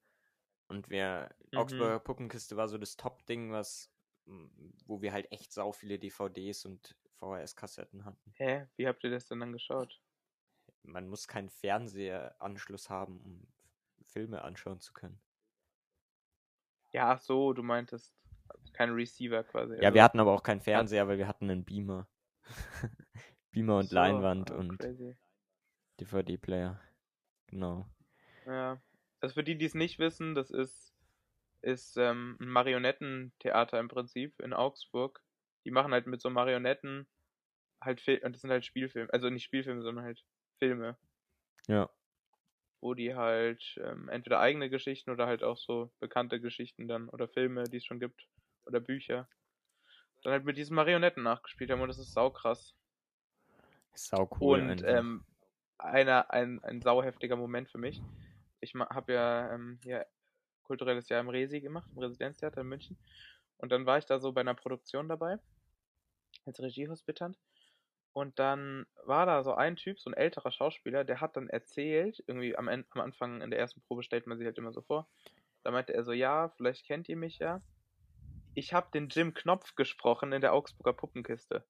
[0.68, 1.58] Und wir, Mhm.
[1.58, 3.92] Augsburger Puppenkiste war so das Top-Ding, was,
[4.86, 8.32] wo wir halt echt sau viele DVDs und VHS-Kassetten hatten.
[8.36, 8.68] Hä?
[8.78, 10.02] Wie habt ihr das denn dann geschaut?
[10.84, 13.48] Man muss keinen Fernsehanschluss haben, um
[14.06, 15.22] Filme anschauen zu können.
[16.94, 18.14] Ja, ach so, du meintest
[18.74, 19.76] kein Receiver quasi.
[19.76, 22.08] Ja, also- wir hatten aber auch keinen Fernseher, weil wir hatten einen Beamer.
[23.52, 24.84] Beamer und so, Leinwand ah, und.
[26.00, 26.80] DVD-Player.
[27.48, 27.86] Genau.
[28.46, 28.82] Ja.
[29.20, 30.96] Also für die, die es nicht wissen, das ist,
[31.62, 35.22] ist ähm, ein Marionettentheater im Prinzip in Augsburg.
[35.64, 37.08] Die machen halt mit so Marionetten
[37.84, 40.24] halt Fil und das sind halt Spielfilme, also nicht Spielfilme, sondern halt
[40.60, 40.98] Filme,
[41.68, 41.90] Ja.
[42.80, 47.28] wo die halt ähm, entweder eigene Geschichten oder halt auch so bekannte Geschichten dann oder
[47.28, 48.28] Filme, die es schon gibt
[48.66, 49.28] oder Bücher,
[50.24, 52.76] dann halt mit diesen Marionetten nachgespielt haben und das ist saukrass.
[53.94, 54.62] Sau cool.
[54.62, 55.24] Und ähm,
[55.78, 58.02] einer, ein, ein sauheftiger Moment für mich.
[58.60, 60.06] Ich habe ja ähm, hier
[60.64, 62.98] kulturelles Jahr im Resi gemacht, im Residenztheater in München.
[63.58, 65.38] Und dann war ich da so bei einer Produktion dabei,
[66.46, 67.38] als Regiehospitant.
[68.14, 72.24] Und dann war da so ein Typ, so ein älterer Schauspieler, der hat dann erzählt,
[72.28, 74.82] irgendwie am, Ende, am Anfang in der ersten Probe stellt man sich halt immer so
[74.82, 75.08] vor.
[75.64, 77.62] Da meinte er so, ja, vielleicht kennt ihr mich ja.
[78.54, 81.64] Ich habe den Jim Knopf gesprochen in der Augsburger Puppenkiste.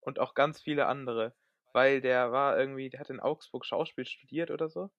[0.00, 1.34] Und auch ganz viele andere.
[1.72, 4.90] Weil der war irgendwie, der hat in Augsburg Schauspiel studiert oder so.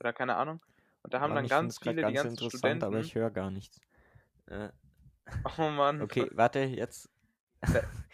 [0.00, 0.64] Oder keine Ahnung.
[1.02, 2.84] Und da haben Mann, dann ganz viele, die ganz ganzen interessant, Studenten.
[2.84, 3.80] aber ich höre gar nichts.
[4.46, 4.70] Äh,
[5.58, 6.02] oh Mann.
[6.04, 7.10] okay, warte, jetzt.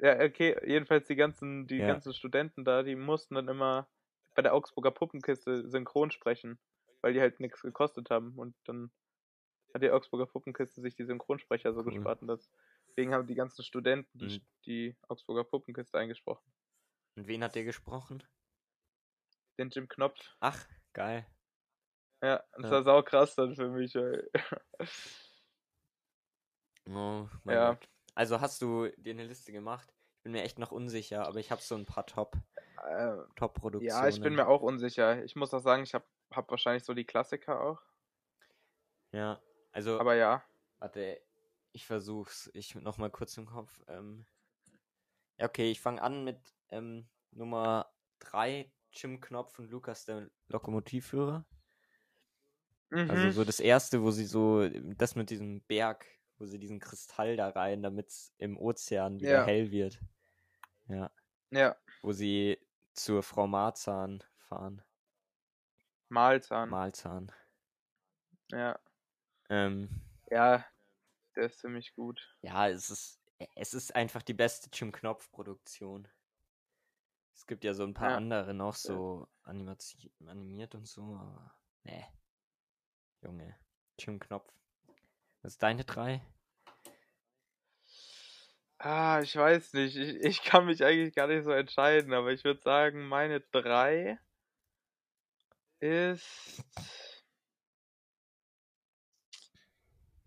[0.00, 1.86] Ja, okay, jedenfalls die ganzen, die Ja.
[1.86, 3.88] ganzen Studenten da, die mussten dann immer
[4.34, 6.58] bei der Augsburger Puppenkiste synchron sprechen,
[7.02, 8.38] weil die halt nichts gekostet haben.
[8.38, 8.90] Und dann
[9.74, 11.84] hat die Augsburger Puppenkiste sich die Synchronsprecher so Cool.
[11.84, 12.22] gespart.
[12.22, 12.28] Und
[12.90, 14.46] deswegen haben die ganzen Studenten die, Mhm.
[14.66, 16.52] die Augsburger Puppenkiste eingesprochen.
[17.16, 18.24] Und wen hat der gesprochen?
[19.58, 20.18] Den Jim Knopf.
[20.40, 21.26] Ach, geil.
[22.22, 22.70] Ja, das Ja.
[22.70, 23.94] war sau krass dann für mich.
[23.94, 24.28] Weil
[26.86, 27.70] Oh, mein Ja.
[27.74, 27.88] Gott.
[28.14, 29.94] Also hast du dir eine Liste gemacht?
[30.18, 32.36] Ich bin mir echt noch unsicher, aber ich habe so ein paar Top,
[32.82, 33.86] äh, Top-Produktionen.
[33.86, 35.24] ja, ich bin mir auch unsicher.
[35.24, 37.82] Ich muss auch sagen, ich habe hab wahrscheinlich so die Klassiker auch.
[39.12, 39.40] Ja,
[39.72, 40.42] also, Aber ja.
[40.78, 41.20] warte,
[41.72, 42.50] ich versuch's.
[42.54, 43.82] Ich noch mal kurz im Kopf.
[43.88, 44.26] Ähm,
[45.38, 46.38] ja, okay, ich fange an mit
[46.70, 51.44] ähm, Nummer 3, Jim Knopf und Lukas, der Lokomotivführer.
[52.90, 53.10] Mhm.
[53.10, 56.06] Also so das erste, wo sie so, das mit diesem Berg,
[56.38, 59.44] wo sie diesen Kristall da rein, damit es im Ozean wieder Ja.
[59.44, 60.00] hell wird.
[60.88, 61.10] Ja,
[61.50, 62.58] ja, wo sie
[62.94, 64.82] zur Frau Marzahn fahren.
[66.08, 66.68] Malzahn.
[66.68, 67.30] Malzahn.
[68.50, 68.76] Ja.
[69.48, 69.88] Ähm,
[70.28, 70.64] Ja,
[71.36, 72.20] der ist ziemlich gut.
[72.42, 73.20] ja, es ist,
[73.54, 76.08] es ist einfach die beste Jim Knopf-Produktion.
[77.34, 78.16] Es gibt ja so ein paar Ja.
[78.16, 78.80] andere noch Ja.
[78.80, 82.04] so animati- animiert und so, aber nee.
[83.22, 83.56] Junge,
[83.98, 84.52] Jim Knopf.
[85.42, 86.22] Was ist deine drei?
[88.78, 89.96] Ah, ich weiß nicht.
[89.96, 94.18] Ich, ich kann mich eigentlich gar nicht so entscheiden, aber ich würde sagen, meine drei
[95.80, 96.64] ist.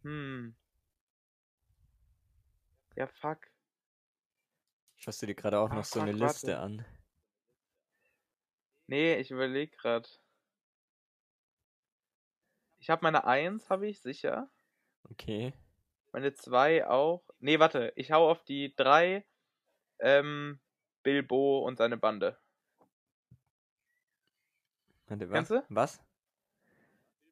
[0.03, 0.55] Hm.
[2.95, 3.49] Ja, fuck.
[4.95, 6.47] Schaust du dir gerade auch Ah, noch so fuck, eine warte.
[6.47, 6.83] Liste an?
[8.87, 10.21] Nee, ich überlege grad.
[12.77, 14.51] Ich habe meine 1, habe ich, sicher.
[15.11, 15.53] Okay.
[16.13, 17.29] Meine 2 auch.
[17.39, 19.25] Nee, warte, ich hau auf die 3
[19.99, 20.61] ähm,
[21.03, 22.39] Bilbo und seine Bande.
[25.07, 25.45] Warte, was?
[25.45, 25.63] Kennst du?
[25.69, 26.01] Was?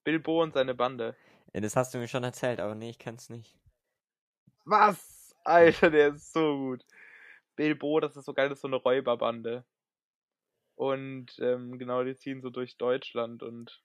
[0.04, 1.18] Bilbo und seine Bande.
[1.54, 3.58] Ja, das hast du mir schon erzählt, aber nee, ich kenn's nicht.
[4.66, 5.21] Was?
[5.44, 6.86] Alter, der ist so gut.
[7.56, 9.66] Bilbo, das ist so geil, das ist so eine Räuberbande.
[10.76, 13.84] Und ähm, genau, die ziehen so durch Deutschland und,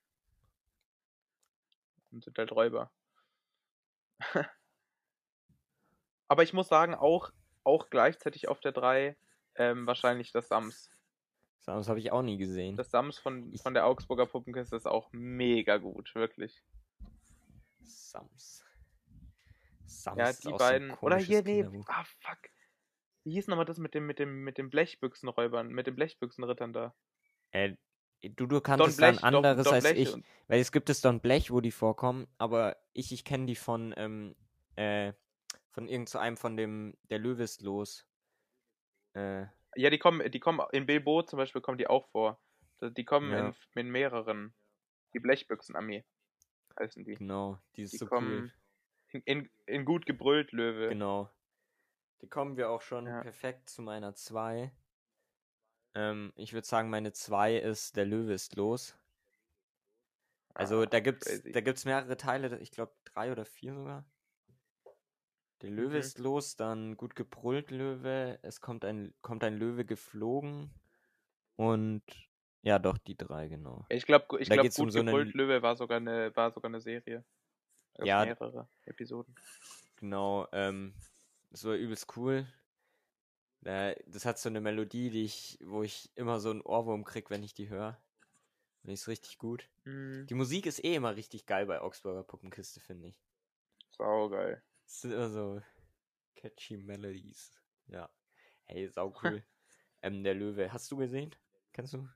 [2.11, 2.91] und sind halt Räuber.
[6.29, 7.33] Aber ich muss sagen, auch,
[7.65, 9.17] auch gleichzeitig auf der 3
[9.57, 10.91] ähm, wahrscheinlich das Sams.
[11.67, 12.77] Das habe ich auch nie gesehen.
[12.77, 16.63] Das Sams von, von der Augsburger Puppenkiste ist auch mega gut, wirklich.
[17.83, 18.65] Sams.
[20.03, 20.91] Sams Ja, die auch so ein beiden.
[21.03, 21.65] Oder hier, nee.
[21.87, 22.39] Ah, fuck.
[23.25, 26.95] Wie hieß nochmal das mit dem, mit dem, mit dem Blechbüchsenräubern, mit den Blechbüchsenrittern da?
[27.51, 27.75] Äh,
[28.23, 30.17] du, du Don kanntest ein Blech, anderes Don, Don als ich.
[30.49, 33.95] Weil es gibt es Don Blech, wo die vorkommen, aber ich, ich kenne die von,
[33.97, 34.37] ähm,
[34.77, 35.13] äh,
[35.71, 38.07] von irgend so einem von dem, der Löwe ist los.
[39.15, 42.41] Äh, Ja, die kommen, die kommen in Bilbo zum Beispiel kommen die auch vor.
[42.81, 43.49] Die kommen Ja.
[43.49, 44.55] in, in mehreren.
[45.15, 46.05] Die Blechbüchsenarmee
[46.79, 47.19] heißen die.
[47.19, 48.11] genau, die ist Die so cool.
[48.11, 48.53] kommen in,
[49.13, 50.99] in, in gut gebrüllt, Löwe.
[50.99, 51.31] Genau.
[52.21, 53.23] Die kommen wir auch schon Ja.
[53.23, 54.71] perfekt zu meiner 2.
[55.97, 58.97] Ähm, ich würde sagen, meine 2 ist Der Löwe ist los.
[60.55, 61.53] Also Ah, da gibt's, crazy.
[61.53, 64.11] da gibt's mehrere Teile, ich glaube drei oder vier sogar.
[65.61, 65.99] Der Löwe Mhm.
[65.99, 70.71] ist los, dann gut gebrüllt Löwe, es kommt ein, kommt ein Löwe geflogen
[71.57, 72.05] und
[72.63, 73.87] ja doch, die drei, genau.
[73.89, 76.51] Ich glaube, ich Da glaub, geht's um gut so gebrüllt, Löwe war sogar eine, war
[76.53, 77.25] sogar eine Serie.
[78.05, 79.35] Ja, mehrere Episoden.
[79.97, 80.95] Genau, ähm,
[81.51, 82.47] das war übelst cool.
[83.65, 87.31] Äh, das hat so eine Melodie, die ich, wo ich immer so einen Ohrwurm krieg,
[87.31, 88.01] wenn ich die höre.
[88.85, 89.69] Die ist richtig gut.
[89.85, 90.27] Mhm.
[90.29, 93.21] Die Musik ist eh immer richtig geil bei Augsburger Puppenkiste, finde ich.
[93.91, 94.63] Saugeil.
[94.87, 95.61] Es sind immer so
[96.37, 97.61] catchy Melodies.
[97.89, 98.09] Ja.
[98.67, 99.43] Hey, sau cool.
[100.03, 100.73] ähm, der Löwe.
[100.73, 101.35] Hast du gesehen?
[101.73, 102.09] Kennst du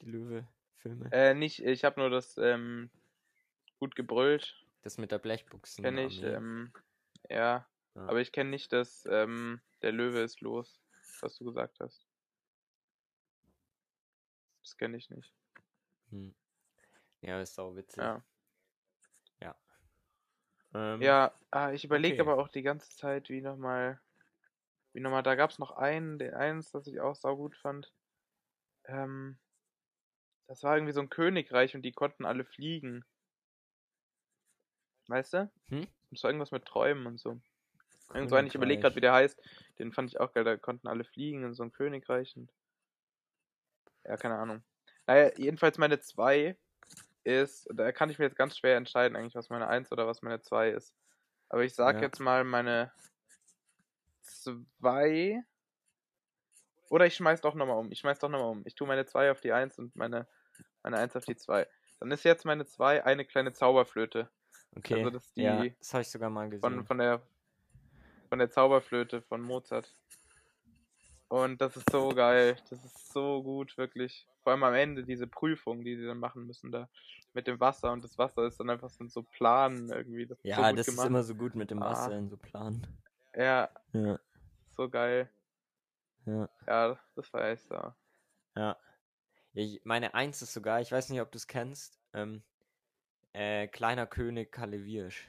[0.00, 1.10] die Löwe-Filme?
[1.12, 2.90] Äh, nicht, ich habe nur das ähm,
[3.78, 5.84] gut gebrüllt, das mit der Blechbuchsen.
[5.84, 6.22] kenne ich.
[6.22, 6.72] Ähm,
[7.28, 8.08] ja, Ja.
[8.08, 10.80] aber ich kenne nicht das, ähm, der Löwe ist los,
[11.20, 12.06] was du gesagt hast.
[14.62, 15.34] Das kenne ich nicht.
[16.10, 16.34] Hm.
[17.22, 18.04] Ja, ist sau witzig.
[18.04, 18.22] Ja,
[20.74, 22.20] Ähm, ja ah, ich überlege okay.
[22.22, 24.00] aber auch die ganze Zeit, wie nochmal,
[24.92, 27.92] wie nochmal, da gab es noch einen, den eins, das ich auch saugut fand.
[28.86, 29.38] Ähm,
[30.48, 33.04] das war irgendwie so ein Königreich und die konnten alle fliegen.
[35.08, 35.50] Weißt du?
[35.68, 35.86] Hm?
[36.10, 37.40] War irgendwas mit Träumen und so.
[38.14, 39.40] Irgend so einen, ich überlege gerade, wie der heißt.
[39.78, 42.50] Den fand ich auch geil, da konnten alle fliegen in so ein Königreich und.
[44.04, 44.62] Ja, keine Ahnung.
[45.06, 46.56] Naja, jedenfalls meine 2
[47.24, 50.22] ist, da kann ich mir jetzt ganz schwer entscheiden, eigentlich, was meine 1 oder was
[50.22, 50.94] meine 2 ist.
[51.48, 52.02] Aber ich sag Ja.
[52.02, 52.92] jetzt mal meine
[54.22, 55.42] 2.
[56.88, 57.90] Oder ich schmeiß doch nochmal um.
[57.90, 58.62] Ich schmeiß doch nochmal um.
[58.64, 60.28] Ich tue meine 2 auf die 1 und meine,
[60.82, 61.66] meine 1 auf die 2.
[61.98, 64.30] Dann ist jetzt meine 2 eine kleine Zauberflöte.
[64.74, 64.94] Okay.
[64.98, 66.60] Also das ist ja, das habe ich sogar mal gesehen.
[66.60, 67.22] von, von der
[68.28, 69.94] von der Zauberflöte von Mozart.
[71.28, 72.56] Und das ist so geil.
[72.70, 74.26] Das ist so gut, wirklich.
[74.42, 76.88] Vor allem am Ende diese Prüfung, die sie dann machen müssen da
[77.34, 77.92] mit dem Wasser.
[77.92, 80.26] Und das Wasser ist dann einfach so, so plan irgendwie.
[80.26, 81.04] Das so ja, gut das gemacht.
[81.04, 82.16] ist immer so gut mit dem Wasser Ah.
[82.16, 82.86] in so Plan.
[83.34, 84.18] Ja, Ja,
[84.70, 85.28] so geil.
[86.26, 87.74] ja, Ja, das war echt so.
[87.74, 87.96] ja.
[88.56, 88.76] ja
[89.54, 92.42] ich, meine Eins ist sogar, ich weiß nicht, ob du es kennst, ähm,
[93.36, 95.28] äh, Kleiner König Kalewirsch.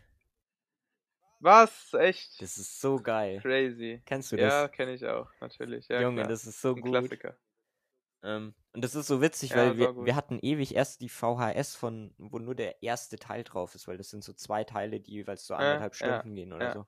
[1.40, 1.94] Was?
[1.94, 2.32] Echt?
[2.40, 3.44] Das ist so geil.
[3.44, 4.04] Crazy.
[4.06, 4.70] Kennst du Ja, das?
[4.70, 5.88] kenne ich auch, natürlich.
[5.90, 6.28] Ja, Junge, klar.
[6.28, 6.84] das ist so ein gut.
[6.84, 7.38] Klassiker.
[8.24, 11.76] Ähm, und das ist so witzig, Ja, weil wir, wir hatten ewig erst die VHS
[11.76, 15.12] von, wo nur der erste Teil drauf ist, weil das sind so zwei Teile, die
[15.14, 16.72] jeweils so Ja, anderthalb ja, Stunden gehen oder ja.
[16.72, 16.86] so.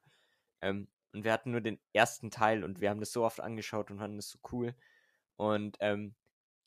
[0.62, 3.92] Ähm, und wir hatten nur den ersten Teil und wir haben das so oft angeschaut
[3.92, 4.76] und fanden das so cool.
[5.38, 6.16] Und ähm,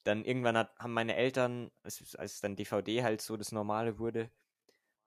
[0.04, 4.30] dann irgendwann hat, haben meine Eltern, als, als dann DVD halt so das Normale wurde,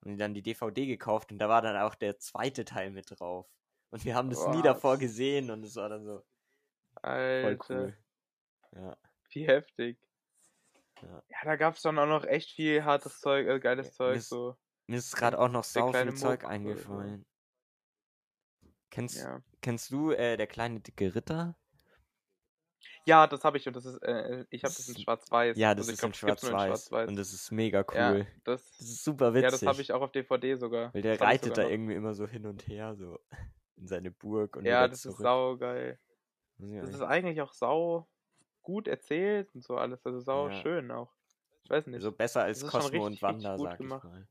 [0.06, 3.48] und dann die DVD gekauft und da war dann auch der zweite Teil mit drauf.
[3.92, 6.20] Und wir haben das nie davor gesehen und es war dann so
[7.02, 7.98] voll Alter, cool.
[8.74, 8.98] Ja,
[9.32, 9.98] wie heftig.
[11.02, 11.24] ja.
[11.30, 14.30] Ja, da gab's dann auch noch echt viel hartes Zeug, äh, geiles Ja, Zeug, das-
[14.30, 14.58] so.
[14.88, 16.48] Mir ist gerade auch noch sau kleine viel Zeug so.
[16.48, 17.26] eingefallen.
[18.92, 19.42] Kennst, Ja.
[19.62, 21.58] kennst du äh, der kleine dicke Ritter?
[23.06, 25.58] Ja, das habe ich und das ist, äh, ich habe das in schwarz-weiß.
[25.58, 26.90] Ja, das also ist glaub, in schwarz-weiß.
[27.08, 27.96] Und das ist mega cool.
[27.96, 29.44] Ja, Das das, ist super witzig.
[29.44, 30.94] ja, das habe ich auch auf DVD sogar.
[30.94, 31.70] weil der reitet da noch.
[31.70, 33.20] irgendwie immer so hin und her, so
[33.78, 35.16] in seine Burg und Ja, das zurück.
[35.18, 36.00] ist sau geil.
[36.58, 38.08] Weiß ich auch Das ist eigentlich auch sau
[38.64, 40.06] gut erzählt und so alles.
[40.06, 40.62] Also sau Ja.
[40.62, 41.14] schön auch.
[41.64, 42.02] Ich weiß nicht.
[42.02, 44.28] so besser als Cosmo und richtig, richtig Wanda, sag ich mal.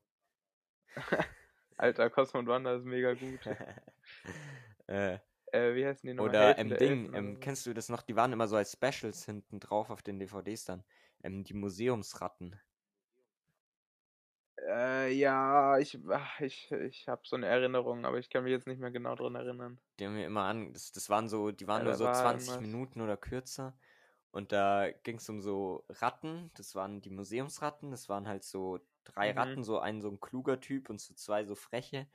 [1.77, 3.41] Alter, Cosmo und Wanda ist mega gut.
[4.87, 5.19] äh,
[5.55, 6.37] Äh, wie heißen die nochmal?
[6.37, 8.03] oder Helden ähm, der Ding, Elfen ähm, kennst du das noch?
[8.03, 10.85] Die waren immer so als Specials hinten drauf auf den DVDs dann.
[11.23, 12.61] Ähm, die Museumsratten.
[14.69, 18.67] Äh, ja, ich, ach, ich, ich habe so eine Erinnerung, aber ich kann mich jetzt
[18.67, 19.81] nicht mehr genau dran erinnern.
[19.99, 20.73] Die haben wir immer an.
[20.73, 22.61] Das, das waren so, die waren Ja, nur so war 20 irgendwas.
[22.61, 23.79] Minuten oder kürzer.
[24.31, 26.51] Und da ging es um so Ratten.
[26.55, 27.91] Das waren die Museumsratten.
[27.93, 29.33] Das waren halt so drei Mhm.
[29.33, 32.09] Ratten, so ein so ein kluger Typ und so zwei so freche.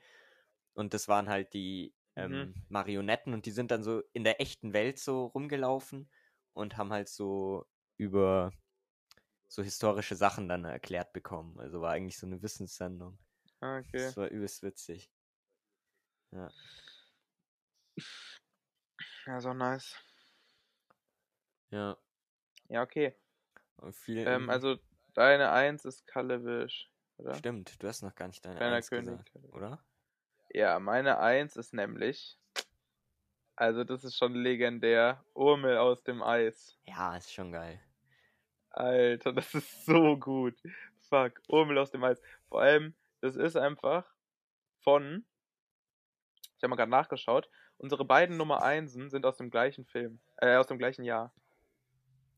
[0.74, 2.48] Und das waren halt die Mhm.
[2.48, 6.10] ähm, Marionetten und die sind dann so in der echten Welt so rumgelaufen
[6.54, 8.52] und haben halt so über
[9.48, 11.60] so historische Sachen dann erklärt bekommen.
[11.60, 13.18] Also war eigentlich so eine Wissenssendung.
[13.62, 14.12] Ah, Okay.
[14.12, 15.10] Das war übelst witzig.
[16.32, 16.50] Ja.
[19.26, 19.96] Ja, auch nice.
[21.70, 21.96] Ja.
[22.68, 23.14] Ja, okay.
[24.24, 24.78] Ähm, ähm, also,
[25.14, 27.36] deine Eins ist Kalevisch, oder?
[27.38, 29.20] Stimmt, du hast noch gar nicht deine Kleiner Eins König.
[29.20, 29.84] gesagt, oder?
[30.52, 32.36] Ja, meine Eins ist nämlich.
[33.54, 35.22] Also, das ist schon legendär.
[35.34, 36.76] Urmel aus dem Eis.
[36.84, 37.80] Ja, ist schon geil.
[38.70, 40.56] Alter, das ist so gut.
[41.08, 42.20] Fuck, Urmel aus dem Eis.
[42.48, 44.06] Vor allem, das ist einfach
[44.80, 45.24] von.
[46.56, 47.48] Ich habe mal gerade nachgeschaut.
[47.78, 50.20] Unsere beiden Nummer Einsen sind aus dem gleichen Film.
[50.36, 51.32] Äh, aus dem gleichen Jahr.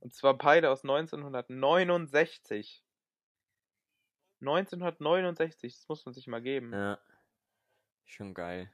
[0.00, 2.84] Und zwar beide aus 1969.
[4.40, 6.72] 1969, das muss man sich mal geben.
[6.72, 6.98] Ja.
[8.04, 8.70] Schon geil.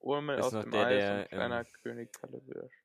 [0.00, 2.84] Urmel Ist aus dem der, Eis der, und kleiner ähm, König Kalewirsch.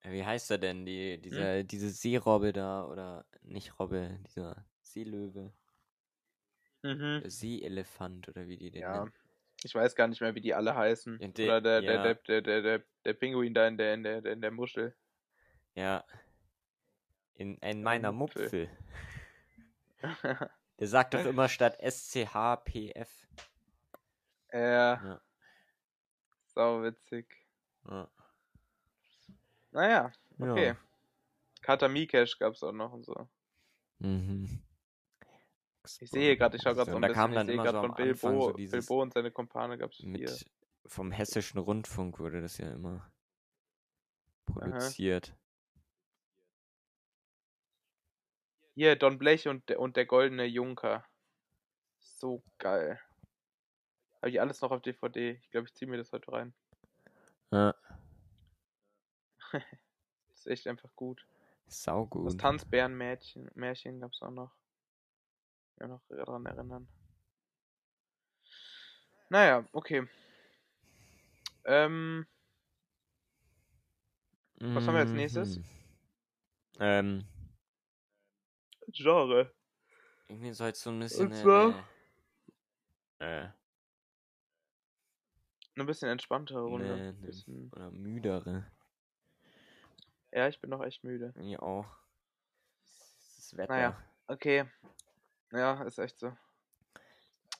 [0.00, 0.78] Äh, Wie heißt er denn?
[0.78, 0.86] Hm?
[0.86, 5.52] Die, dieser, diese Seerobbe da, oder nicht Robbe, dieser Seelöwe.
[6.82, 7.22] Mhm.
[7.28, 8.98] Seeelefant oder wie die den Ja.
[9.00, 9.12] nennen.
[9.64, 11.18] Ich weiß gar nicht mehr, wie die alle heißen.
[11.20, 12.02] Ja, de- Oder der, ja.
[12.02, 14.94] der, der, der, der, der Pinguin da in der, in der, in der Muschel.
[15.74, 16.04] Ja.
[17.34, 18.68] In, in meiner Mupfel.
[20.02, 20.50] Mupfel.
[20.78, 23.26] Der sagt doch immer statt SCHPF.
[24.52, 25.20] ja, Ja.
[26.46, 27.26] sau witzig.
[27.88, 28.10] Ja.
[29.70, 30.66] Naja, okay.
[30.68, 30.76] Ja.
[31.62, 33.28] Kata Mikesh gab's auch noch und so.
[33.98, 34.62] Mhm.
[36.00, 37.54] Ich sehe gerade, ich schaue gerade so Und ein da kam bisschen, ich dann sehe
[37.54, 40.36] immer gerade so von Bilbo, so Bilbo und seine Kumpane gab's vier.
[40.86, 43.10] vom hessischen Rundfunk wurde das ja immer
[44.46, 45.34] produziert.
[48.76, 51.02] Hier, Don Blech und der, und der goldene Junker.
[51.98, 53.00] So geil.
[54.16, 55.30] Habe ich alles noch auf DVD.
[55.42, 56.54] Ich glaube, ich ziehe mir das heute rein.
[57.50, 57.74] Ja.
[59.50, 59.62] Das
[60.34, 61.26] ist echt einfach gut.
[61.64, 62.38] Das Saugut.
[62.38, 64.54] Tanzbärenmärchen Märchen gab's auch noch.
[65.80, 66.86] Ja, noch daran erinnern.
[69.30, 70.06] Naja, okay.
[71.64, 72.26] Ähm,
[74.56, 75.56] was haben wir als nächstes?
[75.56, 75.64] Mhm.
[76.78, 77.28] Ähm,
[78.92, 79.50] Genre.
[80.28, 81.26] irgendwie soll es so ein bisschen.
[81.28, 81.84] Und zwar-
[83.18, 83.48] Äh,
[85.74, 86.96] Eine bisschen entspanntere Runde.
[86.96, 87.26] Nee, nee.
[87.26, 88.70] Bisschen, oder müdere.
[90.32, 91.32] ja, ich bin noch echt müde.
[91.38, 91.86] Ja auch.
[93.36, 93.72] Das Wetter.
[93.74, 94.02] Naja.
[94.26, 94.64] Okay.
[95.52, 96.36] Ja, ist echt so.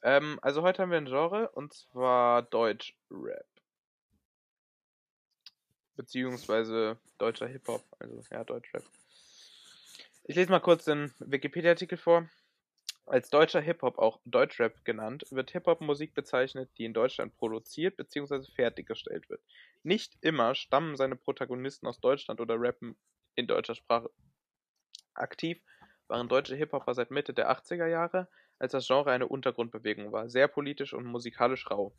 [0.02, 3.46] Ähm, also heute haben wir ein Genre und zwar Deutsch-Rap.
[5.96, 8.84] Beziehungsweise deutscher Hip-Hop, also ja, Deutsch-Rap.
[10.28, 12.28] Ich lese mal kurz den Wikipedia-Artikel vor.
[13.06, 18.42] Als deutscher Hip-Hop, auch Deutschrap genannt, wird Hip-Hop-Musik bezeichnet, die in Deutschland produziert bzw.
[18.42, 19.40] fertiggestellt wird.
[19.84, 22.96] Nicht immer stammen seine Protagonisten aus Deutschland oder rappen
[23.36, 24.10] in deutscher Sprache.
[25.14, 25.62] Aktiv
[26.08, 28.26] waren deutsche Hip-Hopper seit Mitte der 80er Jahre,
[28.58, 31.94] als das Genre eine Untergrundbewegung war, sehr politisch und musikalisch rau.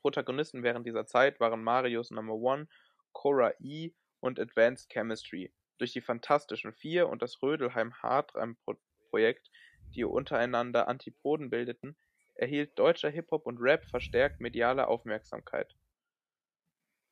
[0.00, 2.68] Protagonisten während dieser Zeit waren Marius Number One,
[3.10, 5.52] Cora E und Advanced Chemistry.
[5.78, 9.50] Durch die Fantastischen Vier und das Rödelheim Hartreim-Projekt,
[9.94, 11.96] die untereinander Antipoden bildeten,
[12.34, 15.76] erhielt deutscher Hip-Hop und Rap verstärkt mediale Aufmerksamkeit.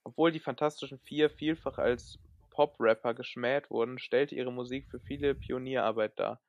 [0.05, 2.19] Obwohl die Fantastischen Vier vielfach als
[2.51, 6.43] Pop-Rapper geschmäht wurden, stellte ihre Musik für viele Pionierarbeit dar.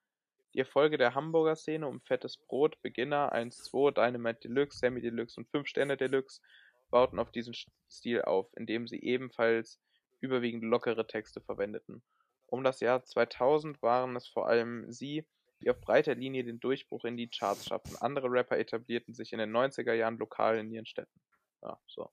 [0.53, 5.49] Die Erfolge der Hamburger Szene um Fettes Brot, Beginner 1-2, Dynamite Deluxe, Sammy Deluxe und
[5.49, 6.41] 5 Sterne Deluxe
[6.89, 7.53] bauten auf diesen
[7.89, 9.79] Stil auf, indem sie ebenfalls
[10.21, 12.03] überwiegend lockere Texte verwendeten.
[12.47, 15.25] Um das Jahr 2000 waren es vor allem sie,
[15.61, 17.95] die auf breiter Linie den Durchbruch in die Charts schafften.
[17.97, 21.21] Andere Rapper etablierten sich in den 90er Jahren lokal in ihren Städten.
[21.61, 22.09] Ja, so.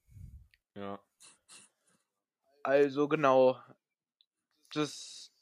[0.75, 1.01] Ja.
[2.63, 3.61] Also genau,
[4.75, 5.33] das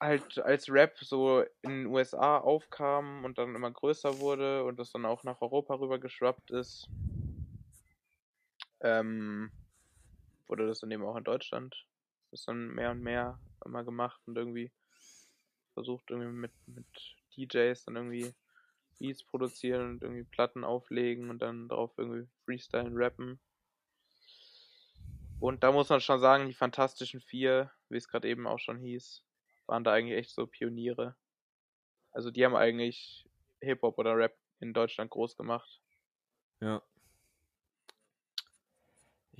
[0.00, 4.92] halt als Rap so in den USA aufkam und dann immer größer wurde und das
[4.92, 6.88] dann auch nach Europa rüber geschwappt ist,
[8.80, 9.50] ähm,
[10.46, 11.86] wurde das dann eben auch in Deutschland.
[12.30, 14.72] Das dann mehr und mehr immer gemacht und irgendwie
[15.74, 16.86] versucht irgendwie mit, mit
[17.36, 18.34] DJs dann irgendwie
[18.98, 23.40] Beats produzieren und irgendwie Platten auflegen und dann drauf irgendwie freestylen, rappen.
[25.40, 28.78] Und da muss man schon sagen, die Fantastischen Vier, wie es gerade eben auch schon
[28.78, 29.24] hieß,
[29.66, 31.16] waren da eigentlich echt so Pioniere.
[32.12, 33.26] Also die haben eigentlich
[33.60, 35.80] Hip-Hop oder Rap in Deutschland groß gemacht.
[36.60, 36.82] Ja.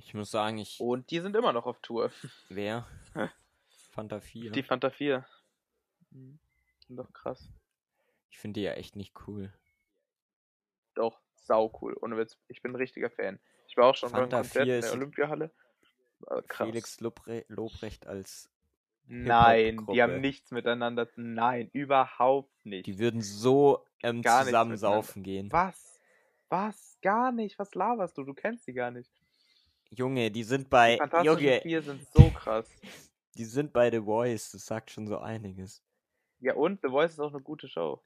[0.03, 0.79] Ich muss sagen, ich.
[0.79, 2.11] Und die sind immer noch auf Tour.
[2.49, 2.87] Wer?
[3.91, 4.51] Fanta 4.
[4.51, 5.25] Die Fanta 4.
[6.11, 6.39] Mhm.
[6.87, 7.49] Sind doch krass.
[8.29, 9.53] Ich finde die ja echt nicht cool.
[10.95, 11.95] Doch, sau cool.
[12.01, 12.37] Ohne Witz.
[12.47, 13.39] Ich bin ein richtiger Fan.
[13.67, 15.51] Ich war auch schon Fanta beim Konzert 4 in der Olympiahalle.
[16.47, 16.67] Krass.
[16.67, 18.49] Felix Lobre Lobrecht als.
[19.07, 21.09] Nein, die haben nichts miteinander.
[21.09, 22.85] zu- Nein, überhaupt nicht.
[22.85, 25.51] Die würden so ähm, zusammen saufen gehen.
[25.51, 25.99] Was?
[26.49, 26.97] Was?
[27.01, 27.57] Gar nicht.
[27.59, 28.23] Was laberst du?
[28.23, 29.11] Du kennst sie gar nicht.
[29.91, 30.97] Junge, die sind Die bei.
[30.97, 32.69] Fantastischen Junge, Vier sind so krass.
[33.37, 34.51] die sind bei The Voice.
[34.51, 35.83] Das sagt schon so einiges.
[36.39, 38.01] Ja, und The Voice ist auch eine gute Show.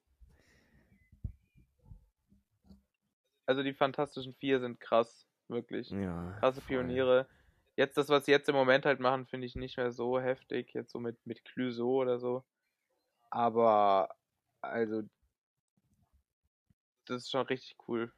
[3.45, 5.27] Also die Fantastischen Vier sind krass.
[5.47, 5.89] Wirklich.
[5.91, 6.31] Ja.
[6.39, 6.67] Krasse voll.
[6.77, 7.27] Pioniere.
[7.75, 10.73] Jetzt das, was sie jetzt im Moment halt machen, finde ich nicht mehr so heftig.
[10.73, 12.43] Jetzt so mit, mit Clouseau oder so.
[13.29, 14.15] Aber,
[14.61, 15.03] also,
[17.05, 18.11] das ist schon richtig cool.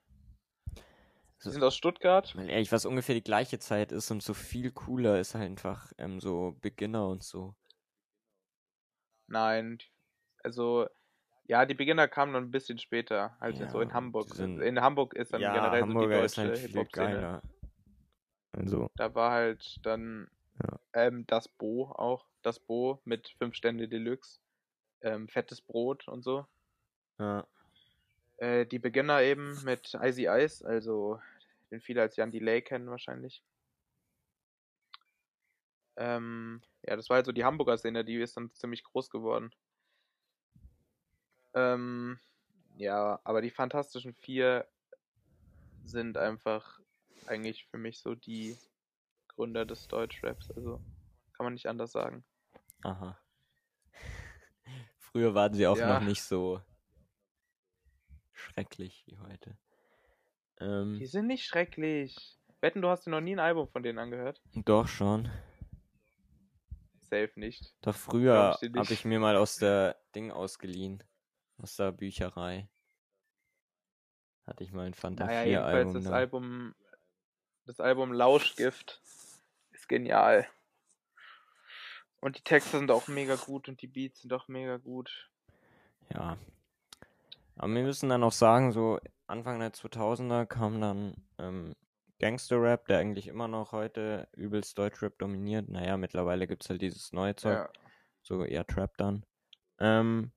[1.40, 2.36] Sie sind aus Stuttgart.
[2.36, 5.92] Weil ehrlich, was ungefähr die gleiche Zeit ist und so viel cooler ist halt einfach
[5.98, 7.56] ähm, so Beginner und so.
[9.28, 9.80] Nein,
[10.44, 10.88] also,
[11.48, 14.28] ja, die Beginner kamen dann ein bisschen später, halt Ja, so in Hamburg.
[14.34, 17.14] sind- in Hamburg ist dann ja, generell Hamburger so ist die deutsche halt viel Hip-Hop-Szene.
[17.18, 17.44] geiler.
[18.54, 20.30] Also, Da war halt dann
[20.64, 20.80] Ja.
[20.94, 24.40] ähm, das Bo auch, das Bo mit 5 Stände Deluxe,
[25.02, 26.48] ähm, fettes Brot und so.
[27.20, 27.46] ja.
[28.38, 31.20] Äh, die Beginner eben mit Icy Ice, also
[31.72, 33.44] den viele als Jan Delay kennen wahrscheinlich.
[35.98, 39.52] Ähm, ja, das war halt so die Hamburger Szene, die ist dann ziemlich groß geworden.
[41.54, 42.20] Ähm,
[42.76, 44.68] ja, aber die Fantastischen Vier
[45.84, 46.80] sind einfach
[47.26, 48.60] eigentlich für mich so die
[49.30, 50.82] Gründer des Deutschraps, also
[51.34, 52.26] kann man nicht anders sagen.
[52.84, 53.18] Aha.
[54.98, 55.84] Früher waren sie auch Ja.
[55.84, 56.62] noch nicht so
[58.52, 59.58] schrecklich wie heute.
[60.60, 62.38] Ähm, Die sind nicht schrecklich.
[62.62, 64.42] Wetten, du hast dir noch nie ein Album von denen angehört?
[64.56, 65.30] doch schon.
[67.02, 67.74] Safe nicht.
[67.82, 71.04] Doch früher habe ich mir mal aus der Ding ausgeliehen.
[71.58, 72.68] Aus der Bücherei.
[74.46, 75.94] Hatte ich mal ein Fanta Naja, 4 jedenfalls Album.
[75.94, 76.12] das da.
[76.12, 76.76] Album,
[77.66, 79.02] das Album Lauschgift
[79.72, 80.48] ist genial.
[82.20, 85.30] Und die Texte sind auch mega gut und die Beats sind auch mega gut.
[86.14, 86.38] Ja.
[87.58, 91.76] Aber wir müssen dann auch sagen, so Anfang der 2000er kam dann ähm,
[92.20, 95.70] Gangster-Rap, der eigentlich immer noch heute übelst Deutschrap dominiert.
[95.70, 97.70] Naja, mittlerweile gibt es halt dieses neue Zeug, Ja,
[98.22, 99.26] so eher Trap dann.
[99.80, 100.32] Ähm,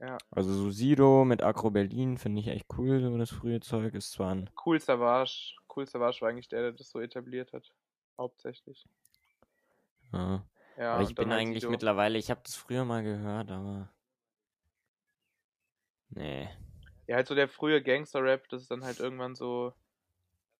[0.00, 0.18] ja.
[0.30, 3.94] also so Sido mit Agro Berlin finde ich echt cool, so das frühe Zeug.
[3.94, 5.54] Ist zwar ein, Cool Savage.
[5.74, 7.72] Cool Savage war eigentlich der, der das so etabliert hat.
[8.18, 8.86] Hauptsächlich.
[10.12, 10.44] ja.
[10.78, 11.70] Ja, aber ich bin halt eigentlich Sido.
[11.70, 13.88] mittlerweile, ich habe das früher mal gehört, aber
[16.10, 16.48] nee.
[17.06, 19.72] Ja, halt so der frühe Gangster-Rap, das ist dann halt irgendwann so,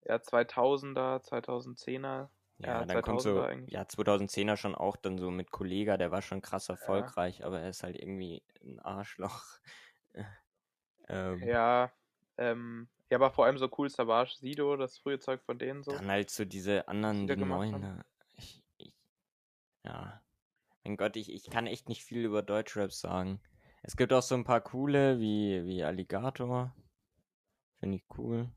[0.05, 2.31] ja, 2000er, 2010er.
[2.59, 3.73] Ja, Ja, dann kommt so, 2000er eigentlich.
[3.75, 7.71] ja, 2010er schon auch dann so mit Kollega, der war schon krass erfolgreich, aber er
[7.71, 9.43] ist halt irgendwie ein Arschloch.
[11.09, 11.93] ähm, Ja,
[12.39, 15.93] ähm, ja, aber vor allem so Cool Savage, Sido, das frühe Zeug von denen so.
[15.93, 17.83] Dann halt so diese anderen, die die neuen.
[17.83, 18.05] da.
[18.37, 18.93] Ich, ich,
[19.85, 20.23] ja.
[20.85, 23.41] Mein Gott, ich, ich kann echt nicht viel über Deutschrap sagen.
[23.87, 26.75] Es gibt auch so ein paar coole, wie, wie Alligator.
[27.79, 28.51] Finde ich cool.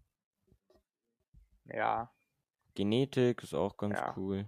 [1.65, 2.11] Ja,
[2.73, 4.13] Genetik ist auch ganz Ja.
[4.17, 4.47] cool.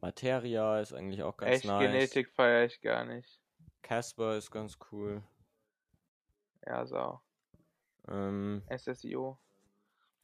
[0.00, 1.80] Materia ist eigentlich auch ganz echt nice.
[1.80, 3.40] Genetik feiere ich gar nicht.
[3.82, 5.22] Casper ist ganz cool.
[6.66, 7.20] Ja, so.
[8.08, 9.38] Ähm, SSIO.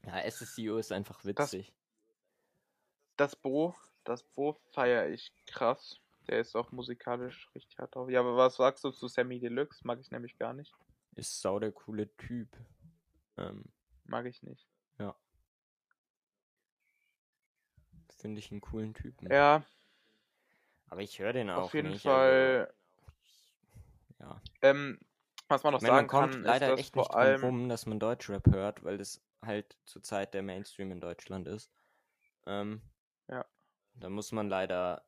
[0.04, 1.72] ja, SSCO ist einfach Das- witzig.
[3.16, 6.00] Das Bo, das Bo feiere ich krass.
[6.28, 8.08] Der ist auch musikalisch richtig hart drauf.
[8.10, 9.80] Ja, aber was sagst du zu Sammy Deluxe?
[9.86, 10.72] Mag ich nämlich gar nicht.
[11.16, 12.48] Ist sau der coole Typ.
[13.36, 13.64] Ähm,
[14.04, 14.66] Mag ich nicht.
[18.22, 19.28] Finde ich einen coolen Typen.
[19.32, 19.64] Ja,
[20.88, 22.02] Aber ich höre den auch auf jeden nicht.
[22.02, 22.72] Fall.
[24.20, 24.42] Also, ja.
[24.60, 25.00] Ähm,
[25.48, 27.42] was man noch meine, man sagen kommt kann, leider ist, echt nicht vor allem.
[27.42, 31.72] rum, dass man Deutschrap hört, weil das halt zurzeit der Mainstream in Deutschland ist.
[32.46, 32.80] Ähm,
[33.26, 33.44] Ja.
[33.94, 35.04] Da muss man leider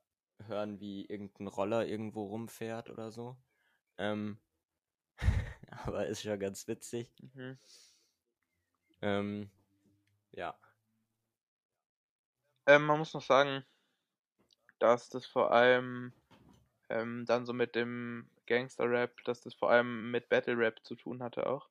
[0.47, 3.37] hören, wie irgendein Roller irgendwo rumfährt oder so.
[3.97, 4.39] Ähm,
[5.85, 7.11] aber ist schon ganz witzig.
[7.21, 7.57] Mhm.
[9.01, 9.49] Ähm,
[10.31, 10.57] ja.
[12.67, 13.63] Ähm, man muss noch sagen,
[14.79, 16.13] dass das vor allem
[16.89, 21.47] ähm, dann so mit dem Gangster-Rap, dass das vor allem mit Battle-Rap zu tun hatte
[21.47, 21.69] auch.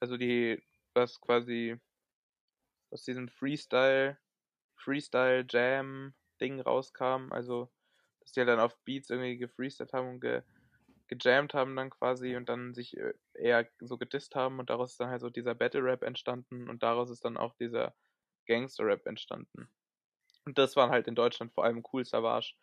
[0.00, 0.62] Also die,
[0.94, 1.78] was quasi
[2.90, 4.18] aus diesem Freestyle,
[4.76, 7.30] Freestyle Jam Ding rauskam.
[7.30, 7.70] Also,
[8.20, 10.42] dass die halt dann auf Beats irgendwie gefreestylt haben und ge,
[11.08, 15.00] gejammt haben dann quasi und dann sich äh, eher so gedisst haben und daraus ist
[15.00, 17.94] dann halt so dieser Battle Rap entstanden und daraus ist dann auch dieser
[18.46, 19.68] Gangster Rap entstanden.
[20.44, 22.54] Und das waren halt in Deutschland vor allem Cool Savage,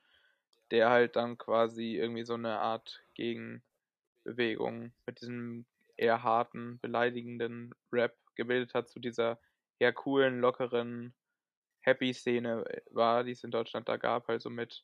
[0.71, 5.65] der halt dann quasi irgendwie so eine Art Gegenbewegung mit diesem
[5.97, 9.39] eher harten, beleidigenden Rap gebildet hat zu dieser
[9.79, 11.13] eher coolen, lockeren
[11.83, 14.83] Happy-Szene äh, war, die es in Deutschland da gab, also mit,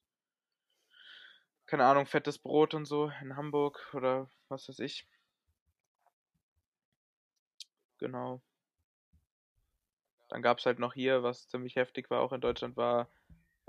[1.66, 5.08] keine Ahnung, fettes Brot und so in Hamburg oder was weiß ich.
[7.98, 8.42] Genau.
[10.30, 13.10] Dann gab es halt noch hier, was ziemlich heftig war, auch in Deutschland war,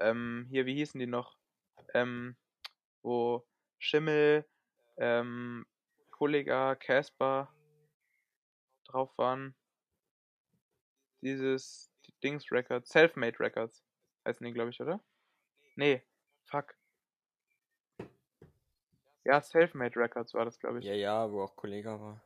[0.00, 1.36] ähm, hier, wie hießen die noch?
[1.94, 2.36] Ähm,
[3.02, 3.46] wo
[3.78, 4.46] Schimmel,
[4.96, 5.66] ähm,
[6.10, 7.52] Kollega, Casper
[8.84, 9.54] drauf waren.
[11.20, 11.89] Dieses
[12.22, 13.84] Dings Records, Selfmade Records
[14.26, 15.00] heißen die, glaube ich, oder?
[15.76, 16.02] Nee,
[16.44, 16.74] fuck.
[19.24, 20.84] Ja, Selfmade Records war das, glaube ich.
[20.84, 22.22] Ja, ja, wo auch Kollege war.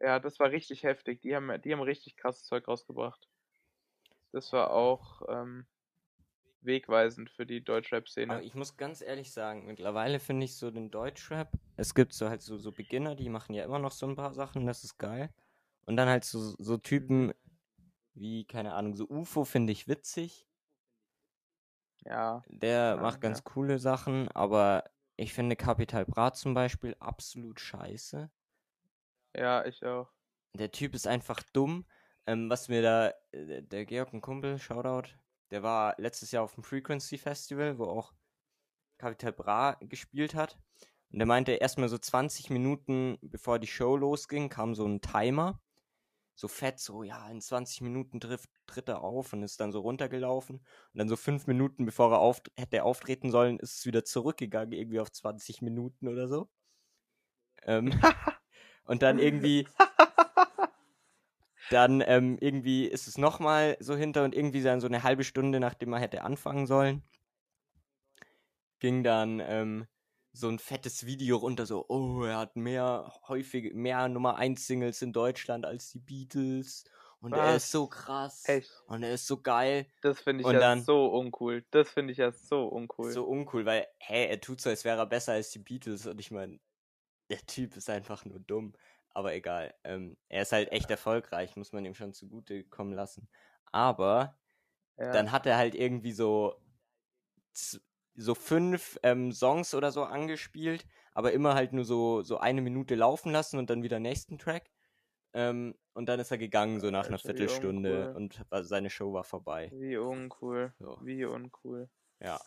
[0.00, 1.20] Ja, das war richtig heftig.
[1.20, 3.28] Die haben, die haben richtig krasses Zeug rausgebracht.
[4.32, 5.66] Das war auch ähm,
[6.62, 8.34] wegweisend für die Deutschrap-Szene.
[8.34, 12.28] Aber ich muss ganz ehrlich sagen, mittlerweile finde ich so den Deutschrap, es gibt so
[12.28, 14.98] halt so, so Beginner, die machen ja immer noch so ein paar Sachen, das ist
[14.98, 15.30] geil.
[15.84, 17.32] Und dann halt so, so Typen
[18.14, 20.46] wie, keine Ahnung, so UFO finde ich witzig.
[22.04, 22.42] Ja.
[22.48, 23.44] Der ja, macht ganz ja.
[23.44, 24.84] coole Sachen, aber
[25.16, 28.30] ich finde Capital Bra zum Beispiel absolut scheiße.
[29.36, 30.10] Ja, ich auch.
[30.54, 31.86] Der Typ ist einfach dumm.
[32.26, 35.08] Ähm, was mir da, äh, der Georg, ein Kumpel, Shoutout,
[35.50, 38.12] der war letztes Jahr auf dem Frequency Festival, wo auch
[38.98, 40.58] Capital Bra gespielt hat.
[41.10, 45.60] Und der meinte, erstmal so 20 Minuten bevor die Show losging, kam so ein Timer.
[46.42, 49.78] So fett, so, ja, in 20 Minuten tritt, tritt er auf und ist dann so
[49.78, 50.56] runtergelaufen.
[50.56, 54.72] Und dann so fünf Minuten bevor er auf, hätte auftreten sollen, ist es wieder zurückgegangen,
[54.72, 56.48] irgendwie auf 20 Minuten oder so.
[57.62, 57.92] Ähm,
[58.86, 59.68] und dann irgendwie
[61.70, 65.60] dann ähm, irgendwie ist es nochmal so hinter und irgendwie dann so eine halbe Stunde,
[65.60, 67.04] nachdem man hätte anfangen sollen,
[68.80, 69.86] ging dann ähm,
[70.32, 75.02] so ein fettes Video runter, so, oh, er hat mehr häufig, mehr Nummer 1 Singles
[75.02, 76.84] in Deutschland als die Beatles.
[77.20, 77.64] Und er Was?
[77.64, 78.42] ist so krass.
[78.48, 78.82] Echt?
[78.86, 79.86] Und er ist so geil.
[80.00, 81.64] Das finde ich Und ja dann- so uncool.
[81.70, 83.12] Das finde ich ja so uncool.
[83.12, 86.06] So uncool, weil, hä, er tut so, als wäre er besser als die Beatles.
[86.06, 86.58] Und ich meine,
[87.30, 88.72] der Typ ist einfach nur dumm.
[89.10, 89.74] Aber egal.
[89.84, 93.28] Ähm, er ist halt echt erfolgreich, muss man ihm schon zugute kommen lassen.
[93.70, 94.36] Aber
[94.98, 95.12] ja.
[95.12, 96.56] dann hat er halt irgendwie so
[98.14, 102.94] so fünf ähm, Songs oder so angespielt, aber immer halt nur so so eine Minute
[102.94, 104.70] laufen lassen und dann wieder nächsten Track.
[105.34, 108.16] Ähm, und dann ist er gegangen so nach einer Alter, wie Viertelstunde uncool.
[108.16, 109.70] und war- seine Show war vorbei.
[109.74, 110.74] Wie uncool.
[110.78, 110.98] So.
[111.02, 111.88] Wie uncool.
[112.20, 112.38] Ja.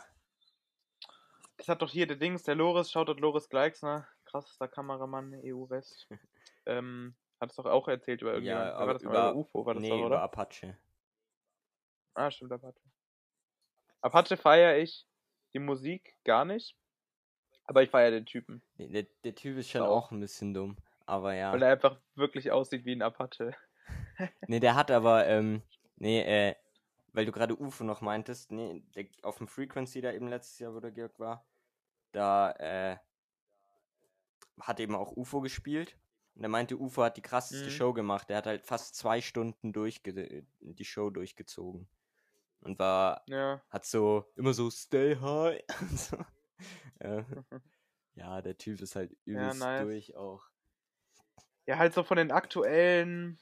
[1.58, 5.68] Das hat doch hier der Dings, der Loris, schaut dort Loris Gleixner, krassester Kameramann EU
[5.70, 6.08] West.
[6.68, 8.72] ähm, hat es doch auch erzählt über irgendjemand.
[8.74, 10.22] Aber war das über- über UFO, war das nee, doch, über oder?
[10.22, 10.78] Apache.
[12.14, 12.80] Ah, stimmt, Apache.
[14.02, 15.08] Apache feiere ich
[15.56, 16.78] die Musik gar nicht,
[17.66, 20.08] aber ich feiere den Typen, Der, der Typ ist schon Auch.
[20.08, 20.78] auch ein bisschen dumm.
[21.08, 21.52] Aber ja.
[21.52, 23.56] weil er einfach wirklich aussieht wie ein Apache.
[24.48, 25.62] Nee, der hat aber, ähm,
[25.98, 26.56] nee, äh,
[27.12, 30.74] weil du gerade UFO noch meintest, nee, der, auf dem Frequency da eben letztes Jahr,
[30.74, 31.46] wo der Georg war,
[32.14, 32.98] da, äh,
[34.60, 35.98] hat eben auch UFO gespielt.
[36.36, 37.72] Und er meinte, UFO hat die krasseste Mhm.
[37.72, 38.30] Show gemacht.
[38.30, 41.88] Der hat halt fast zwei Stunden durchge die Show durchgezogen.
[42.66, 43.62] Und war, Ja.
[43.70, 45.64] hat so, immer so stay high.
[45.96, 46.18] so.
[47.00, 47.24] äh,
[48.16, 49.80] ja, der Typ ist halt übelst nice.
[49.80, 50.44] durch auch.
[51.68, 53.40] Ja, halt so von den aktuellen,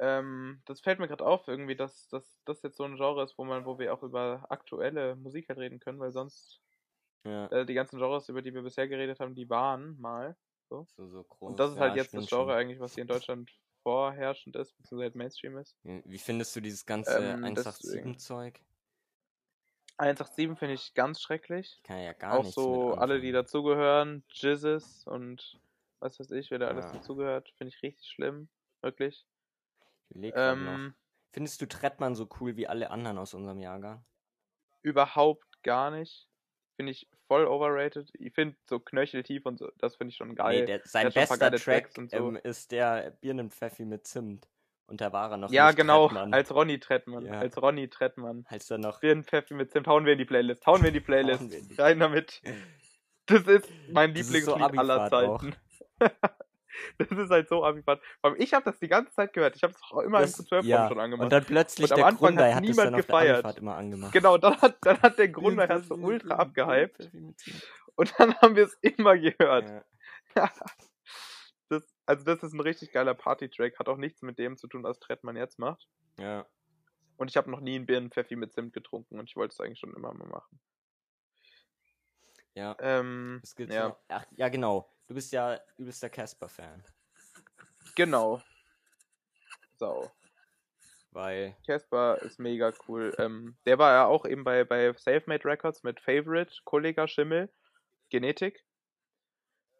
[0.00, 2.08] ähm, das fällt mir gerade auf irgendwie, dass,
[2.44, 5.58] das jetzt so ein Genre ist, wo man, wo wir auch über aktuelle Musik halt
[5.58, 6.62] reden können, weil sonst
[7.24, 10.36] Ja, äh, die ganzen Genres, über die wir bisher geredet haben, die waren mal.
[10.96, 11.52] so, so groß.
[11.52, 12.52] Und das ist ja, halt jetzt das stimmt schon.
[12.52, 13.50] Genre eigentlich, was hier in Deutschland
[13.82, 15.76] vorherrschend ist, beziehungsweise halt Mainstream ist.
[15.82, 18.62] Wie findest du dieses ganze Ähm, 187-Zeug?
[19.98, 21.82] 187 finde ich ganz schrecklich.
[21.82, 25.60] Ich kann ja gar auch so alle, die dazugehören, Jizzes und
[26.00, 26.90] was weiß ich, wer da alles Ja.
[26.90, 28.48] dazugehört, finde ich richtig schlimm.
[28.82, 29.26] Wirklich.
[30.10, 30.80] Ich noch.
[30.80, 30.94] Ähm,
[31.32, 34.04] Findest du Trettmann so cool wie alle anderen aus unserem Jahrgang?
[34.82, 36.27] überhaupt gar nicht.
[36.78, 38.08] Finde ich voll overrated.
[38.20, 40.60] Ich finde so knöcheltief und so, das finde ich schon geil.
[40.60, 42.02] Nee, der, sein paar bester Track so.
[42.12, 44.46] ähm, ist der Birnenpfeffi mit Zimt.
[44.86, 46.32] Und da war er noch ja, genau, Trettmann.
[46.32, 47.26] als Ronny Trettmann.
[47.26, 47.32] Ja.
[47.32, 48.46] Als Ronny Trettmann.
[48.48, 49.00] Als er noch...
[49.00, 49.88] Birnenpfeffi mit Zimt.
[49.88, 50.64] Hauen wir in die Playlist.
[50.66, 51.52] Hauen wir in die Playlist.
[51.80, 52.42] Rein damit.
[53.26, 55.10] Das ist mein ist so Lieblingslied aller.
[55.10, 55.56] Zeiten.
[56.98, 58.00] Das ist halt so abgefahren.
[58.38, 59.56] Ich habe das die ganze Zeit gehört.
[59.56, 60.88] Ich habe es auch immer Das- im Q12 ja.
[60.88, 61.24] schon angemacht.
[61.24, 63.58] Und dann plötzlich Und der Anfang Grundei hat es niemand gefeiert.
[63.58, 64.12] immer angemacht.
[64.12, 67.10] Genau, dann hat, dann hat der Grunde hat so ultra abgehypt
[67.94, 69.68] und dann haben wir es immer gehört.
[70.34, 70.50] Ja.
[71.70, 74.84] Das, also das ist ein richtig geiler Party-Track, hat auch nichts mit dem zu tun,
[74.84, 75.86] was Trettmann jetzt macht.
[76.18, 76.46] ja.
[77.18, 79.80] Und ich habe noch nie einen Birnenpfeffi mit Zimt getrunken und ich wollte es eigentlich
[79.80, 80.60] schon immer mal machen.
[82.54, 82.76] Ja.
[82.80, 83.96] Ähm, Es gibt ja.
[84.08, 84.90] Ach, ja, genau.
[85.06, 86.84] Du bist ja übelster Casper-Fan.
[87.94, 88.42] genau.
[89.78, 90.10] So,
[91.12, 93.14] Weil, Casper ist mega cool.
[93.18, 97.50] Ähm, der war ja auch eben bei, bei Selfmade Records mit Favorite, Kollega Schimmel,
[98.10, 98.64] Genetik.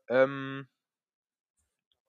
[0.08, 0.66] Ähm,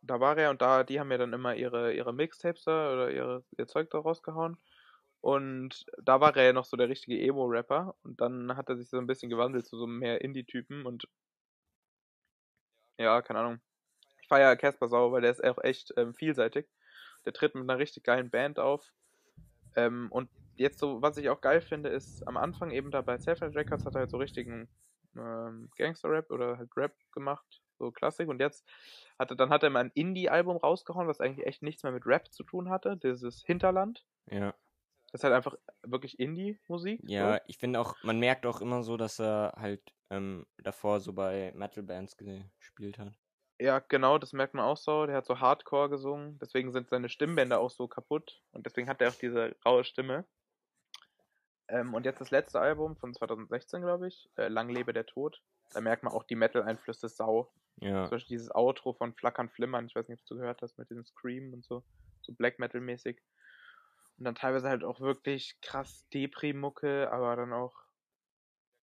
[0.01, 3.11] da war er und da, die haben ja dann immer ihre, ihre Mixtapes da oder
[3.11, 4.57] ihre, ihr Zeug da rausgehauen.
[5.21, 8.89] Und da war er ja noch so der richtige Emo-Rapper und dann hat er sich
[8.89, 11.07] so ein bisschen gewandelt zu so einem mehr Indie-Typen und
[12.97, 13.59] ja, keine Ahnung.
[14.21, 16.67] Ich feiere Casper Sau, weil der ist auch echt ähm, vielseitig.
[17.25, 18.91] Der tritt mit einer richtig geilen Band auf.
[19.75, 23.17] Ähm, und jetzt so, was ich auch geil finde, ist am Anfang eben da bei
[23.17, 24.67] Selfmade Records hat er halt so richtigen
[25.15, 28.27] ähm, Gangster-Rap oder halt Rap gemacht, so Klassik.
[28.27, 28.65] Und jetzt
[29.17, 32.31] hatte, dann hat er mal ein Indie-Album rausgehauen, was eigentlich echt nichts mehr mit Rap
[32.33, 32.97] zu tun hatte.
[32.97, 34.05] Dieses Hinterland.
[34.27, 34.53] ja.
[35.11, 37.01] Das ist halt einfach wirklich Indie-Musik.
[37.03, 41.13] Ja, ich finde auch, man merkt auch immer so, dass er halt ähm, davor so
[41.13, 43.13] bei Metal-Bands gespielt hat.
[43.13, 43.19] So.
[43.61, 45.05] Ja, genau, das merkt man auch so.
[45.05, 46.39] Der hat so Hardcore gesungen.
[46.39, 48.41] Deswegen sind seine Stimmbänder auch so kaputt.
[48.51, 50.25] Und deswegen hat er auch diese raue Stimme.
[51.67, 54.29] Ähm, und jetzt das letzte Album von 2016, glaube ich.
[54.37, 55.41] Äh, Lang lebe der Tod.
[55.73, 57.51] Da merkt man auch die Metal-Einflüsse sau.
[57.81, 58.05] Ja.
[58.05, 60.89] Zum Beispiel dieses Outro von Flackern Flimmern, ich weiß nicht, ob du gehört hast, mit
[60.89, 61.83] diesem Scream und so,
[62.21, 63.21] so Black Metal-mäßig.
[64.19, 67.73] Und dann teilweise halt auch wirklich krass Depri-Mucke, aber dann auch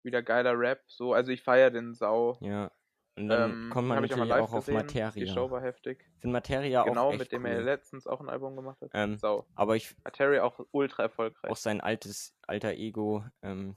[0.02, 0.82] wieder geiler Rap.
[0.86, 2.38] So, also ich feiere den Sau.
[2.40, 2.70] Ja.
[3.16, 4.68] Und dann Ähm, kommt man auch natürlich live auch auf.
[4.68, 5.10] Materia.
[5.10, 6.04] Die Show war heftig.
[6.20, 7.50] Finde Materia genau, auch echt mit dem cool.
[7.50, 8.90] er letztens auch ein Album gemacht hat.
[8.94, 9.46] Ähm, Sau.
[9.54, 11.50] Aber ich Materia auch ultra erfolgreich.
[11.50, 13.76] auch sein altes alter Ego ähm,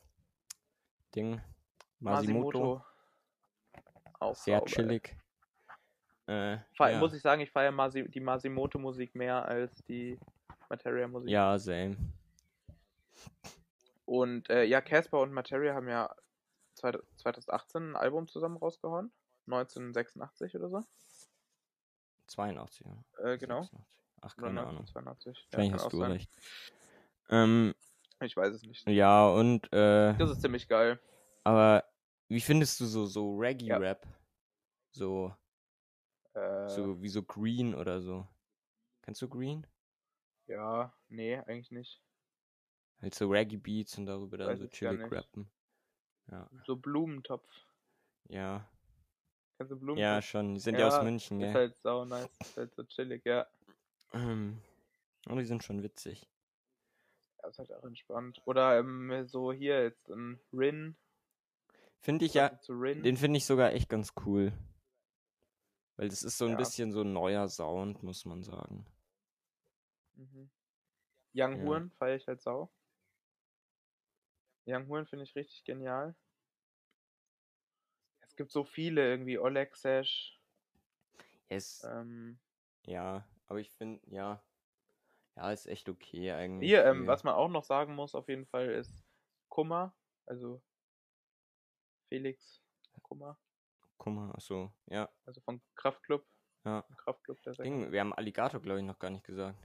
[1.16, 1.42] Ding
[2.00, 2.84] Masimoto,
[4.20, 4.74] Auch sehr sau geil.
[4.74, 5.18] chillig.
[6.28, 7.00] Äh, ja.
[7.00, 10.20] Muss ich sagen, ich feiere Masi die Masimoto-Musik mehr als die
[10.70, 11.30] Materia-Musik.
[11.30, 11.96] ja, same.
[14.06, 16.14] Und äh, ja, Casper und Materia haben ja
[16.74, 19.12] zweit- 2018 ein Album zusammen rausgehauen.
[19.48, 20.84] 1986 oder so.
[22.28, 22.86] 82.
[22.86, 23.32] Ja.
[23.32, 23.62] Äh, genau.
[23.64, 23.88] 86.
[24.22, 24.78] Ach, keine Ahnung.
[24.88, 25.48] 1982.
[25.52, 26.12] Wahrscheinlich kann hast du sein.
[26.12, 26.32] recht.
[27.30, 27.76] Ähm,
[28.22, 28.88] Ich weiß es nicht.
[28.88, 31.00] ja, und äh, Das ist ziemlich geil.
[31.44, 31.84] aber
[32.28, 33.78] wie findest du so so Reggae Ja.
[33.78, 34.06] Rap?
[34.92, 35.34] So
[36.34, 38.28] Äh, so wie so Green oder so.
[39.02, 39.66] Kennst du Green?
[40.50, 42.02] Ja, nee, eigentlich nicht.
[43.02, 45.50] Halt so Reggae Beats und darüber dann Weiß so chillig rappen.
[46.32, 46.50] Ja.
[46.66, 47.48] So Blumentopf.
[48.28, 48.68] Ja.
[49.58, 50.02] Kennst du Blumentopf?
[50.02, 50.56] Ja, schon.
[50.56, 51.54] Die sind ja, aus Ja, München, Ist gell?
[51.54, 52.30] halt sau nice.
[52.42, 53.48] Ist halt so chillig, ja.
[54.14, 54.60] Ähm,
[55.28, 56.28] und die sind schon witzig.
[57.42, 58.42] Ja, ist halt auch entspannt.
[58.46, 60.98] Oder ähm, so hier jetzt ein Rin.
[62.00, 64.52] Finde ich ja, den finde ich sogar echt ganz cool.
[65.98, 66.58] Weil das ist so ein Ja.
[66.58, 68.86] bisschen so ein neuer Sound, muss man sagen.
[70.20, 70.52] Mhm.
[71.34, 71.64] Young Ja.
[71.64, 72.72] Huren feiere ich halt sau.
[74.66, 76.16] Young Huren finde ich richtig genial.
[78.22, 80.40] Es gibt so viele, irgendwie Oleg Sash.
[81.48, 82.40] Es, Ähm,
[82.86, 84.44] ja, aber ich finde, ja.
[85.36, 86.70] Ja, ist echt okay eigentlich.
[86.70, 89.06] hier, ähm, was man auch noch sagen muss, auf jeden Fall, ist
[89.48, 89.96] Kummer.
[90.26, 90.62] Also
[92.10, 92.62] Felix
[93.02, 93.40] Kummer.
[94.06, 95.10] Mal, achso, ja.
[95.26, 96.26] Also von Kraftklub.
[96.66, 96.84] Ja.
[96.98, 97.54] Kraftklub, der.
[97.54, 99.58] Ding, wir haben Alligator, glaube ich, noch gar nicht gesagt.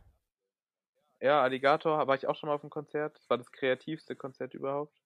[1.25, 3.17] Ja, Alligator war ich auch schon mal auf dem Konzert.
[3.17, 5.01] Das war das kreativste Konzert überhaupt.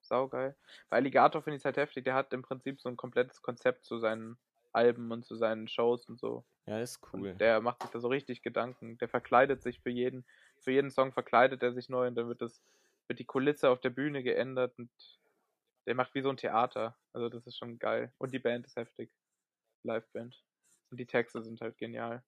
[0.00, 0.56] Saugeil.
[0.88, 2.04] Bei Alligator finde ich es halt heftig.
[2.04, 4.38] Der hat im Prinzip so ein komplettes Konzept zu seinen
[4.72, 6.46] Alben und zu seinen Shows und so.
[6.64, 7.32] Ja, ist cool.
[7.32, 8.96] Und der macht sich da so richtig Gedanken.
[8.96, 10.24] Der verkleidet sich für jeden,
[10.60, 12.62] für jeden Song verkleidet er sich neu und dann wird das,
[13.06, 14.90] wird die Kulisse auf der Bühne geändert und
[15.86, 16.96] der macht wie so ein Theater.
[17.12, 18.10] Also das ist schon geil.
[18.16, 19.12] Und die Band ist heftig.
[19.82, 20.42] Liveband.
[20.90, 22.24] Und die Texte sind halt genial.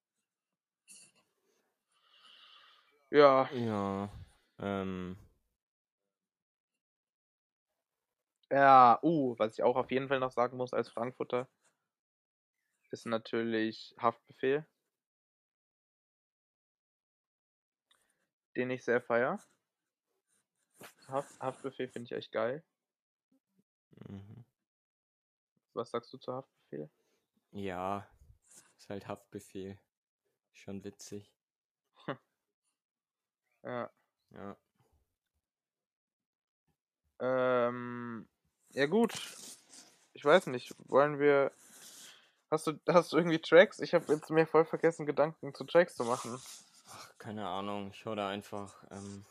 [3.12, 4.08] Ja, Ja,
[4.58, 5.16] ähm,
[8.50, 11.48] Ja, uh, was ich auch auf jeden Fall noch sagen muss als Frankfurter,
[12.92, 14.64] ist natürlich Haftbefehl.
[18.56, 19.38] Den ich sehr feier.
[21.08, 22.64] Haft, Haftbefehl finde ich echt geil.
[24.08, 24.44] mhm.
[25.74, 26.90] Was sagst du zu Haftbefehl?
[27.52, 28.06] ja,
[28.78, 29.78] ist halt Haftbefehl.
[30.52, 31.32] Schon witzig.
[33.64, 33.90] Ja.
[34.30, 34.56] Ja.
[37.20, 38.28] Ähm,
[38.70, 39.12] ja gut.
[40.14, 41.52] Ich weiß nicht, wollen wir.
[42.50, 43.78] Hast du, hast du irgendwie Tracks?
[43.80, 46.38] Ich habe jetzt mir voll vergessen, Gedanken zu Tracks zu machen.
[46.90, 47.90] Ach, keine Ahnung.
[47.92, 48.82] Ich höre da einfach.
[48.90, 49.24] Ähm,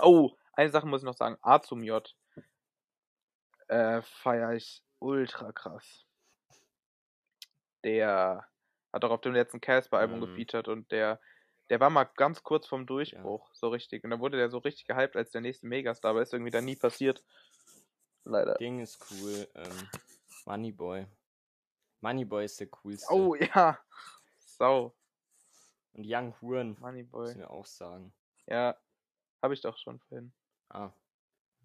[0.00, 1.36] Oh, eine Sache muss ich noch sagen.
[1.42, 2.14] A zum J.
[3.68, 6.06] Äh, feier ich ultra krass.
[7.84, 8.48] Der
[8.92, 10.20] hat auch auf dem letzten Casper-Album Mhm.
[10.22, 11.20] gefeatured und der,
[11.72, 14.04] der war mal ganz kurz vorm Durchbruch, so richtig.
[14.04, 16.66] Und dann wurde der so richtig gehypt als der nächste Megastar, aber ist irgendwie dann
[16.66, 17.24] nie passiert.
[18.24, 18.56] Leider.
[18.56, 19.48] Ding ist cool.
[19.54, 19.88] Ähm,
[20.44, 21.06] Moneyboy.
[22.02, 23.10] Moneyboy ist der coolste.
[23.10, 23.78] Oh ja.
[24.36, 24.94] Sau.
[25.94, 26.76] Und Young Huren.
[26.78, 27.28] Moneyboy.
[27.28, 28.12] Müssen wir auch sagen.
[28.46, 28.76] Ja.
[29.40, 30.30] Habe ich doch schon vorhin.
[30.68, 30.92] Ah.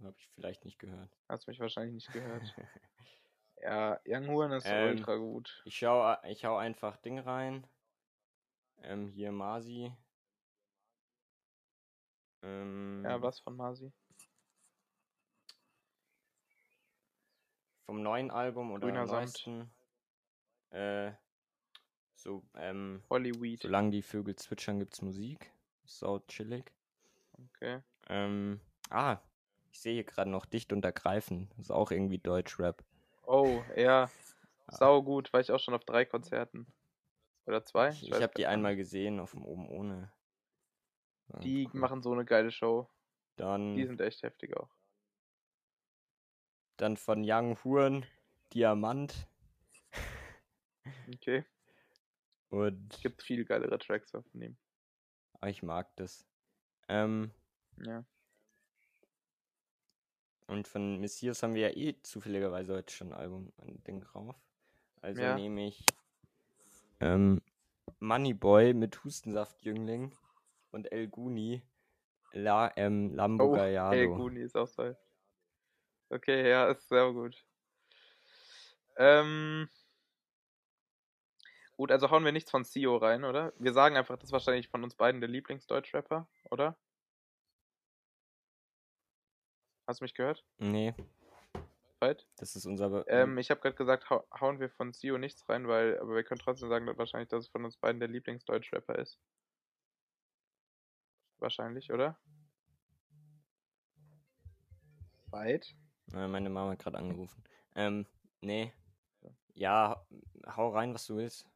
[0.01, 1.09] Habe ich vielleicht nicht gehört.
[1.27, 2.43] Hast mich wahrscheinlich nicht gehört.
[3.59, 5.63] Ja, Young Huren ist Ähm, ultra gut.
[5.65, 7.65] Ich schau, ich hau einfach Ding rein.
[8.83, 9.91] Ähm, hier Masi.
[12.43, 13.91] Ähm, Ja, was von Masi?
[17.85, 19.21] Vom neuen Album oder Grüner Samt.
[19.21, 19.71] neuesten.
[20.71, 21.11] Äh,
[22.15, 23.61] so, ähm, Hollyweed.
[23.61, 25.51] solange die Vögel zwitschern, gibt's Musik.
[25.85, 26.73] Sau chillig.
[27.55, 27.81] Okay.
[28.09, 28.59] Ähm,
[28.89, 29.19] ah,
[29.71, 31.49] ich sehe hier gerade noch Dicht und Ergreifen.
[31.51, 32.83] Das ist auch irgendwie Deutschrap.
[33.25, 34.09] Oh, ja.
[34.67, 34.75] Ah.
[34.75, 36.67] Sau gut, war ich auch schon auf drei Konzerten.
[37.47, 37.89] Oder zwei?
[37.89, 40.11] Ich, ich habe die einmal gesehen auf dem Oben ohne.
[41.29, 41.79] Ja, Die cool.
[41.79, 42.89] machen so eine geile Show.
[43.37, 44.69] Dann, Die sind echt heftig auch.
[46.77, 48.05] dann von Young Huren
[48.53, 49.27] Diamant.
[51.13, 51.45] Okay.
[52.49, 54.57] Und Gibt viel geilere Tracks von ihm.
[55.41, 56.25] ah, ich mag das.
[56.87, 57.31] Ähm,
[57.77, 58.05] Ja.
[60.47, 64.35] und von Messias haben wir ja eh zufälligerweise heute schon ein Album, ein Ding drauf.
[65.01, 65.35] Also Ja.
[65.35, 65.96] nehme ich
[66.99, 67.41] ähm,
[67.99, 70.15] Moneyboy mit Hustensaft-Jüngling
[70.71, 71.61] und El Guni
[72.33, 73.95] La, ähm, Lambo Oh, Gallardo.
[73.95, 74.97] ey, Guni ist auch toll.
[76.09, 77.45] Okay, ja, ist sehr gut.
[78.97, 79.69] Ähm.
[81.75, 83.53] Gut, also hauen wir nichts von CEO rein, oder?
[83.59, 86.75] Wir sagen einfach, das ist wahrscheinlich von uns beiden der Lieblingsdeutschrapper, oder?
[89.85, 90.43] Hast du mich gehört?
[90.57, 90.93] Nee,
[91.99, 92.25] Right?
[92.37, 92.89] das ist unser.
[92.89, 96.15] Be- Ähm, ich habe gerade gesagt, hau hauen wir von CEO nichts rein, weil, aber
[96.15, 99.17] wir können trotzdem sagen, dass wahrscheinlich, dass es von uns beiden der Lieblingsdeutschrapper ist.
[101.39, 102.19] Wahrscheinlich, oder?
[105.31, 105.75] Weit?
[106.13, 107.43] Äh, meine Mama hat gerade angerufen.
[107.75, 108.05] Ähm,
[108.41, 108.71] nee.
[109.55, 110.05] Ja,
[110.45, 111.47] hau rein, was du willst.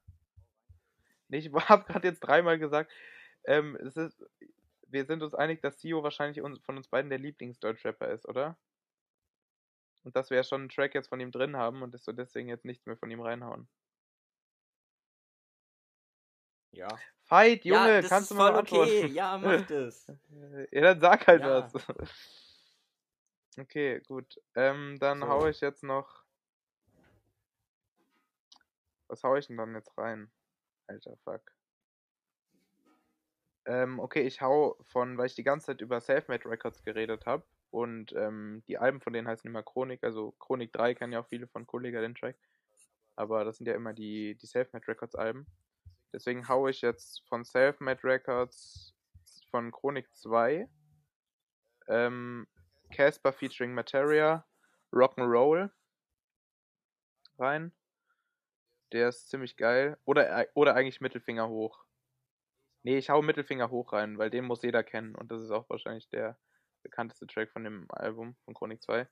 [1.27, 2.91] Nee, ich habe gerade jetzt dreimal gesagt,
[3.45, 4.23] ähm, es ist,
[4.87, 8.57] wir sind uns einig, dass CEO wahrscheinlich uns, von uns beiden der Lieblingsdeutschrapper ist, oder?
[10.03, 12.13] Und dass wir ja schon einen Track jetzt von ihm drin haben und dass wir
[12.13, 13.67] deswegen jetzt nichts mehr von ihm reinhauen.
[16.71, 16.87] Ja.
[17.25, 18.89] Fight, Junge, ja, kannst du mal antworten?
[18.89, 19.07] okay.
[19.07, 20.07] Ja, mach das.
[20.71, 21.71] Ja, dann sag halt Ja.
[21.73, 21.73] was.
[23.59, 24.39] Okay, gut.
[24.55, 25.27] Ähm, dann So.
[25.27, 26.23] hau ich jetzt noch.
[29.07, 30.31] Was hau ich denn dann jetzt rein?
[30.87, 31.41] Alter, fuck.
[33.65, 37.45] Ähm, okay, ich hau von, weil ich die ganze Zeit über Selfmade Records geredet habe
[37.71, 41.27] und ähm, die Alben von denen heißen immer Chronik, also Chronik 3 kennen ja auch
[41.27, 42.37] viele von Kollega den Track,
[43.15, 45.47] aber das sind ja immer die, die Selfmade Records Alben.
[46.13, 48.93] Deswegen hau ich jetzt von Selfmade Records
[49.49, 50.69] von Chronik 2
[51.87, 52.47] ähm,
[52.91, 54.45] Casper featuring Materia,
[54.91, 55.69] Rock'n'Roll
[57.39, 57.71] rein.
[58.91, 59.97] Der ist ziemlich geil.
[60.05, 61.85] Oder, oder eigentlich Mittelfinger hoch.
[62.83, 65.15] Nee, ich hau Mittelfinger hoch rein, weil den muss jeder kennen.
[65.15, 66.37] Und das ist auch wahrscheinlich der
[66.83, 69.07] bekannteste Track von dem Album von Chronik 2.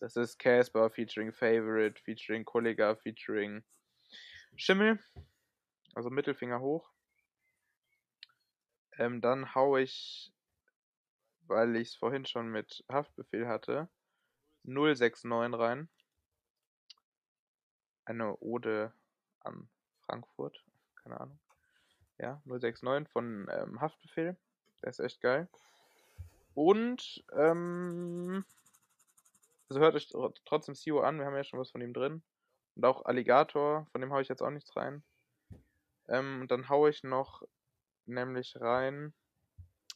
[0.00, 3.62] Das ist Casper featuring Favorite, featuring Kollega, featuring
[4.56, 4.98] Schimmel.
[5.94, 6.90] Also Mittelfinger hoch.
[8.98, 10.32] Ähm, dann hau ich,
[11.46, 13.88] weil ich es vorhin schon mit Haftbefehl hatte,
[14.64, 15.88] 069 rein.
[18.04, 18.92] Eine Ode
[19.40, 19.68] an
[20.06, 20.64] Frankfurt.
[21.02, 21.40] Keine Ahnung.
[22.18, 24.36] Ja, 069 von ähm, Haftbefehl.
[24.82, 25.48] Der ist echt geil.
[26.54, 28.44] Und, ähm,
[29.68, 32.22] also hört euch tr- trotzdem CEO an, wir haben ja schon was von ihm drin.
[32.76, 35.02] Und auch Alligator, von dem hau ich jetzt auch nichts rein.
[36.08, 37.42] Ähm, und dann hau ich noch
[38.06, 39.14] nämlich rein,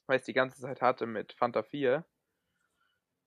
[0.07, 2.05] weil ich die ganze Zeit hatte mit Fanta 4,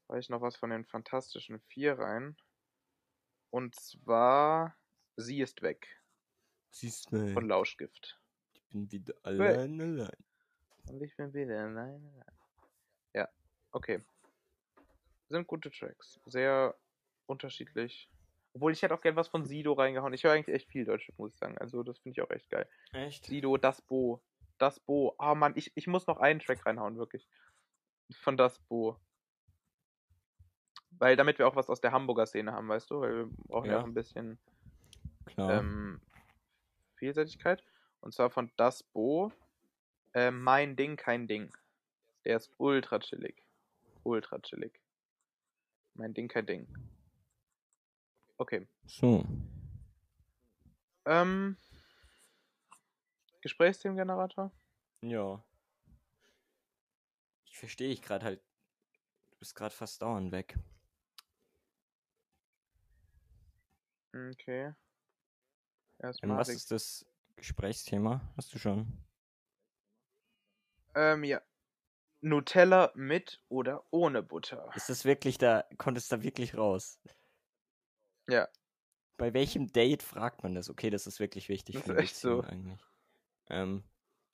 [0.10, 2.38] hau ich noch was von den Fantastischen 4 rein.
[3.50, 4.76] Und zwar
[5.16, 5.88] Sie ist weg
[6.72, 8.20] Siehst du, von Lauschgift.
[8.54, 10.24] ich bin wieder allein, allein.
[10.90, 12.12] Und ich bin wieder alleine.
[12.18, 12.26] Ja,
[13.72, 14.02] okay.
[15.30, 16.20] Sind gute Tracks.
[16.26, 16.76] Sehr
[17.26, 18.10] unterschiedlich.
[18.54, 20.14] Obwohl ich hätte auch gern was von Sido reingehauen.
[20.14, 21.58] Ich höre eigentlich echt viel Deutsch, muss ich sagen.
[21.58, 22.68] Also das finde ich auch echt geil.
[22.94, 23.26] Echt?
[23.26, 24.22] Sido, das Bo.
[24.58, 25.14] Das Bo.
[25.20, 27.28] Ah Mann, ich, ich muss noch einen Track reinhauen, wirklich.
[28.22, 28.98] Von das Bo.
[30.92, 33.02] Weil damit wir auch was aus der Hamburger Szene haben, weißt du?
[33.02, 33.82] Weil wir brauchen ja, Ja.
[33.82, 34.40] auch ein bisschen
[35.38, 36.02] ähm,
[36.96, 37.64] Vielseitigkeit.
[38.02, 39.32] Und zwar von Das Bo.
[40.14, 41.54] Äh, mein Ding, kein Ding.
[42.26, 43.44] Der ist ultra chillig.
[44.08, 44.80] Ultra chillig.
[45.96, 46.68] Mein Ding, kein Ding.
[48.38, 48.68] Okay.
[48.86, 49.26] so.
[51.06, 51.58] Ähm.
[53.42, 54.52] Gesprächsthemengenerator?
[55.02, 55.44] Ja.
[57.46, 58.42] Ich verstehe dich gerade halt.
[59.32, 60.58] Du bist gerade fast dauernd weg.
[64.14, 64.74] Okay.
[66.00, 67.06] Erst Ähm, was ist das
[67.36, 68.22] Gesprächsthema?
[68.38, 69.04] Hast du schon?
[70.96, 71.42] Ähm, ja.
[72.22, 74.70] Nutella mit oder ohne Butter?
[74.76, 77.00] Ist das wirklich da, konntest da wirklich raus?
[78.30, 78.48] Ja.
[79.18, 80.70] Bei welchem Date fragt man das?
[80.70, 82.42] Okay, das ist wirklich wichtig Das für ist echt so.
[82.42, 82.80] Eigentlich.
[83.50, 83.84] Ähm,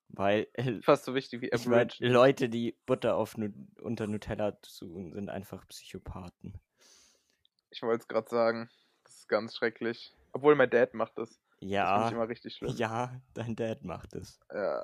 [0.10, 1.90] weil äh, Fast so wichtig wie ich mein.
[2.00, 3.36] Leute, die Butter auf
[3.82, 6.60] unter Nutella tun, sind einfach Psychopathen.
[7.70, 8.70] Ich wollte es gerade sagen.
[9.04, 10.14] Das ist ganz schrecklich.
[10.34, 11.30] Obwohl mein Dad macht das.
[11.30, 12.76] Das finde ich Ja, immer richtig schlimm.
[12.76, 14.40] ja, dein Dad macht es.
[14.54, 14.84] Ja.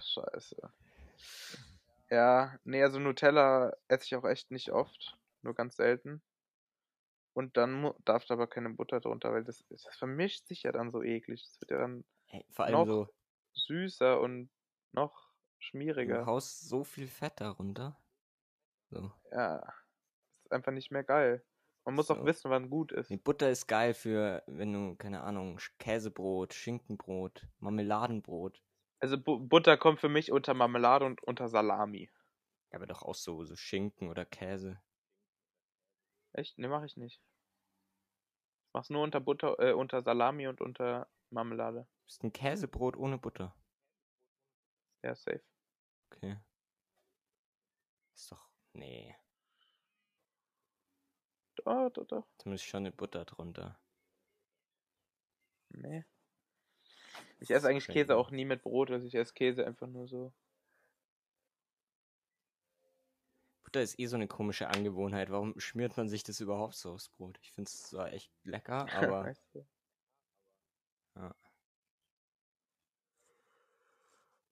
[0.00, 0.56] Scheiße.
[2.10, 5.18] Ja, nee, also Nutella esse ich auch echt nicht oft.
[5.42, 6.22] Nur ganz selten.
[7.34, 10.90] Und dann darf da aber keine Butter drunter, weil das, das vermischt sich ja dann
[10.92, 11.42] so eklig.
[11.42, 13.08] Das wird ja dann Ey, vor allem Noch so,
[13.54, 14.50] süßer und
[14.92, 16.26] noch du schmieriger.
[16.26, 17.96] haust so viel Fett darunter.
[18.90, 19.12] So.
[19.32, 19.58] Ja.
[20.44, 21.44] Ist einfach nicht mehr geil.
[21.84, 22.24] Man muss auch So.
[22.24, 23.10] wissen, wann gut ist.
[23.10, 28.62] Nee, Butter ist geil für, wenn du, keine Ahnung, Käsebrot, Schinkenbrot, Marmeladenbrot.
[29.04, 32.10] Also Bu Butter kommt für mich unter Marmelade und unter Salami.
[32.72, 34.80] Ja, aber doch auch so, so Schinken oder Käse.
[36.32, 36.56] Echt?
[36.56, 37.20] Ne, mache ich nicht.
[38.62, 41.86] Ich mach's nur unter Butter, äh, unter Salami und unter Marmelade.
[42.06, 43.54] Ist ein Käsebrot ohne Butter.
[45.02, 45.44] Ja, safe.
[46.10, 46.38] Okay.
[48.14, 48.48] Ist doch.
[48.72, 49.14] Nee.
[51.56, 52.26] Doch, doch, doch.
[52.38, 53.78] Da muss schon eine Butter drunter.
[55.68, 56.06] Nee.
[57.44, 57.88] Ich esse eigentlich.
[57.88, 60.32] Käse auch nie mit Brot, also ich esse Käse einfach nur so.
[63.64, 65.30] Butter ist eh so eine komische Angewohnheit.
[65.30, 67.38] Warum schmiert man sich das überhaupt so aufs Brot?
[67.42, 69.24] Ich finde es zwar echt lecker, aber.
[69.24, 69.66] Weißt du?
[71.16, 71.34] Ja.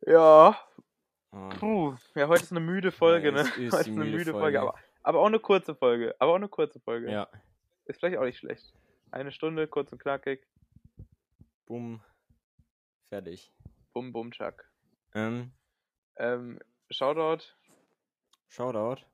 [0.04, 0.60] Ja,
[1.30, 1.94] ah, puh.
[2.14, 3.40] Ja, heute ist eine müde Folge, Ja, ne?
[3.40, 4.58] ist heute ist eine müde müde Folge.
[4.58, 6.14] Folge, aber, aber auch eine kurze Folge.
[6.18, 7.10] Aber auch eine kurze Folge.
[7.10, 7.26] ja.
[7.86, 8.74] Ist vielleicht auch nicht schlecht.
[9.12, 10.46] Eine Stunde, kurz und knackig.
[11.64, 12.02] Bumm.
[13.12, 13.52] Fertig.
[13.92, 14.72] Bum, bum, tschack.
[15.14, 15.52] Ähm,
[16.16, 16.58] Ähm,
[16.90, 17.44] Shoutout.
[18.48, 19.04] Shoutout.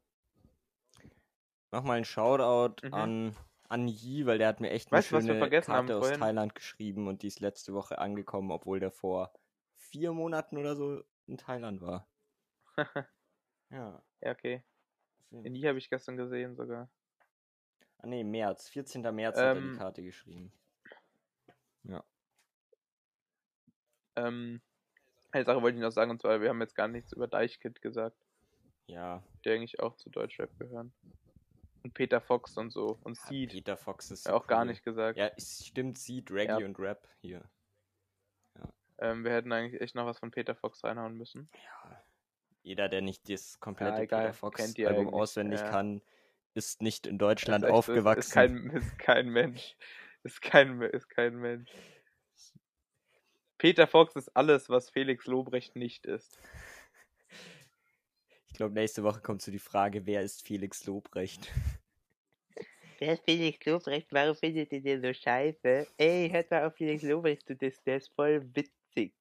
[1.73, 2.95] Nochmal ein Shoutout Mhm.
[2.95, 3.37] an,
[3.69, 6.21] an Yi, weil der hat mir echt eine Weißt schöne vergessen haben Karte aus vorhin?
[6.21, 9.33] Thailand geschrieben und die ist letzte Woche angekommen, obwohl der vor
[9.75, 12.09] vier Monaten oder so in Thailand war.
[13.71, 14.01] Ja.
[14.23, 14.63] Ja, okay.
[15.33, 16.89] In die habe ich gestern gesehen sogar.
[17.99, 18.69] Ah nee, März.
[18.69, 19.03] 14.
[19.13, 20.53] März hat er die Ähm, Karte geschrieben.
[24.27, 24.61] Ähm,
[25.31, 27.83] eine Sache wollte ich noch sagen, und zwar, wir haben jetzt gar nichts über Deichkind
[27.83, 28.17] gesagt,
[28.87, 29.23] Ja.
[29.45, 30.93] die eigentlich auch zu Deutschrap gehören.
[31.85, 32.99] Und Peter Fox und so.
[33.05, 33.51] Und ja, Seed.
[33.53, 34.67] Peter Fox ist Ja, so auch gar cool.
[34.67, 35.19] nicht gesagt.
[35.19, 36.67] Ja, stimmt, Seed, Reggae Ja.
[36.67, 37.43] und Rap hier.
[39.01, 41.49] Ähm, wir hätten eigentlich echt noch was von Peter Fox reinhauen müssen.
[41.55, 42.03] Ja.
[42.63, 45.71] Jeder, der nicht das komplette egal, Peter Fox kennt die Album eigentlich, auswendig ja.
[45.71, 46.03] kann,
[46.55, 48.19] ist nicht in Ist Deutschland so, ist- aufgewachsen.
[48.21, 49.77] Ist kein, ist kein Mensch.
[50.25, 51.71] Ist kein, ist kein Mensch.
[53.59, 56.39] Peter Fox ist alles, was Felix Lobrecht nicht ist.
[58.47, 61.53] Ich glaube, nächste Woche kommt so die Frage, wer ist Felix Lobrecht?
[62.99, 64.09] Wer ist Felix Lobrecht?
[64.11, 65.87] Warum findet ihr den so scheiße?
[65.99, 69.15] Ey, hört mal auf Felix Lobrecht zu dissen, der ist voll witzig.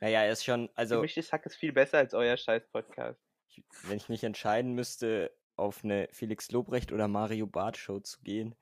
[0.00, 3.20] Naja, er ist schon, also, Gemischtes Hack ist viel besser als euer Scheiß-Podcast.
[3.48, 8.20] ich, wenn ich mich entscheiden müsste, auf eine Felix Lobrecht oder Mario Barth Show zu
[8.22, 8.54] gehen,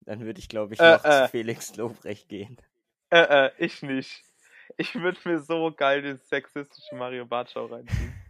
[0.00, 1.24] dann würde ich, glaube ich, Äh, noch äh.
[1.24, 2.56] zu Felix Lobrecht gehen.
[3.10, 4.22] Äh, äh, ich nicht.
[4.76, 8.14] Ich würde mir so geil die sexistische Mario Bart Show reinziehen.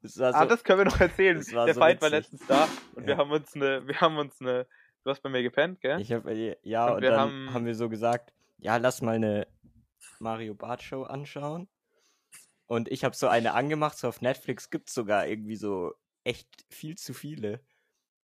[0.00, 1.36] Das war so, ah, das können wir noch erzählen.
[1.52, 2.30] war Der so Feind war witzig.
[2.32, 3.08] letztens da und Ja.
[3.08, 4.66] wir haben uns eine, wir haben uns eine,
[5.04, 6.00] du hast bei mir gepennt, gell?
[6.00, 9.02] ich hab, äh, ja, Und und, wir dann haben- haben, wir so gesagt, ja, lass
[9.02, 9.46] mal eine
[10.18, 11.68] Mario Barth Show anschauen.
[12.64, 15.92] Und ich habe so eine angemacht, so auf Netflix gibt's sogar irgendwie so
[16.24, 17.60] echt viel zu viele.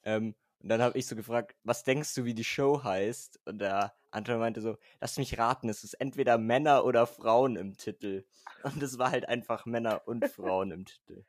[0.04, 3.40] Ähm, und dann habe ich so gefragt, was denkst du, wie die Show heißt?
[3.46, 7.76] Und der andere meinte so, lass mich raten, es ist entweder Männer oder Frauen im
[7.76, 8.24] Titel.
[8.64, 11.24] Und es war halt einfach Männer und Frauen im Titel.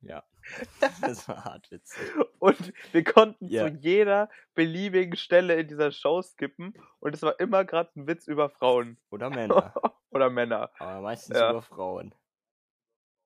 [0.00, 0.24] Ja.
[1.00, 2.02] Das war hart witzig.
[2.38, 3.66] Und wir konnten Ja.
[3.68, 8.26] zu jeder beliebigen Stelle in dieser Show skippen und es war immer gerade ein Witz
[8.26, 9.74] über Frauen Oder Männer.
[10.10, 10.70] oder Männer.
[10.78, 11.50] Aber meistens Ja.
[11.50, 12.14] über Frauen.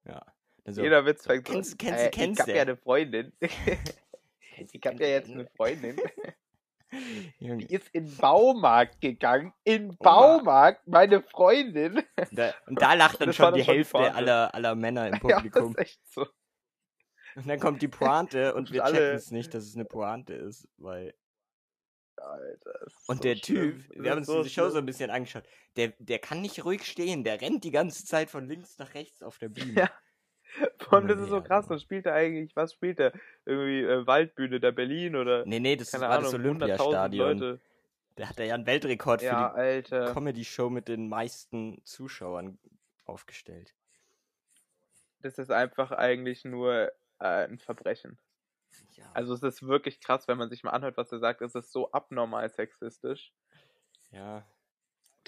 [0.04, 0.24] Ja.
[0.64, 3.32] Also, Jeder Witz fängt so kennst- kennst- äh, kennst Ich hab ja eine Freundin.
[4.72, 5.96] Ich hab ja jetzt eine- Freundin.
[7.38, 9.52] Junge, Die ist in den Baumarkt gegangen.
[9.64, 9.96] In den Oma.
[10.00, 12.02] Baumarkt, meine Freundin.
[12.32, 14.14] da, und da lacht dann Das schon die schon die Hälfte Pointe.
[14.14, 15.70] aller, aller Männer im Ja, das Publikum.
[15.72, 16.26] ist echt so.
[17.36, 19.84] und dann kommt die Pointe und Und wir alle- checken es nicht, dass es eine
[19.84, 21.14] Pointe ist, weil
[22.16, 23.80] Alter, ist Und so der schlimm.
[23.86, 24.82] Typ, wir haben uns diese Show so schlimm.
[24.82, 25.44] ein bisschen angeschaut,
[25.76, 29.22] der, der kann nicht ruhig stehen, der rennt die ganze Zeit von links nach rechts
[29.22, 29.72] auf der Bühne.
[29.82, 29.90] Ja.
[30.78, 31.68] Vor allem, das ist so krass.
[31.68, 32.54] Was spielt er eigentlich?
[32.56, 33.12] Was spielt er?
[33.44, 37.60] Irgendwie äh, Waldbühne der Berlin oder Nee, nee, das war Ahnung, das 100.000 Olympiastadion.
[38.16, 42.58] Der hat ja einen Weltrekord Ja, für die Comedy-Show mit den meisten Zuschauern
[43.04, 43.74] aufgestellt.
[45.20, 46.90] Das ist einfach eigentlich nur
[47.20, 48.18] äh, ein Verbrechen.
[48.96, 49.10] Ja.
[49.14, 51.42] Also es ist wirklich krass, wenn man sich mal anhört, was er sagt.
[51.42, 53.32] Es ist so abnormal sexistisch.
[54.10, 54.44] ja.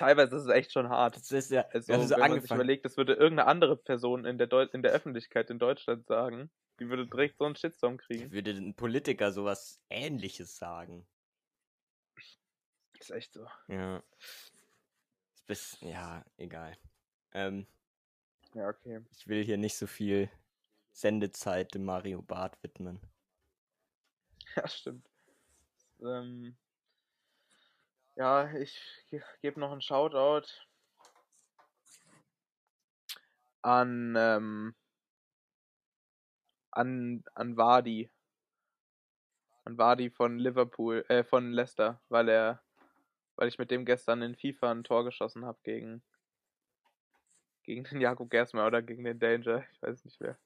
[0.00, 1.14] Teilweise ist es echt schon hart.
[1.16, 2.60] Das ist ja, Also, wir haben so wenn man sich angefangen.
[2.62, 6.50] überlegt, das würde irgendeine andere Person in der, Deu in der Öffentlichkeit in Deutschland sagen,
[6.78, 8.32] die würde direkt so einen Shitstorm kriegen.
[8.32, 11.06] Würde ein Politiker sowas ähnliches sagen?
[12.98, 13.46] Ist echt so.
[13.68, 14.02] Ja.
[15.34, 16.78] Ist bis, ja, egal.
[17.32, 17.66] Ähm,
[18.54, 19.00] Ja, okay.
[19.12, 20.30] ich will hier nicht so viel
[20.92, 23.00] Sendezeit dem Mario Barth widmen.
[24.56, 25.06] Ja, stimmt.
[26.00, 26.56] Ähm,
[28.20, 30.46] ja, ich ge gebe noch einen Shoutout
[33.62, 34.74] an, ähm,
[36.70, 38.10] an, an Vardy.
[39.64, 42.62] An Vardy von Liverpool, äh, von Leicester, weil er,
[43.36, 46.02] weil ich mit dem gestern in FIFA ein Tor geschossen habe gegen,
[47.62, 50.38] gegen den Jakob Gersmer oder gegen den Danger, ich weiß nicht mehr.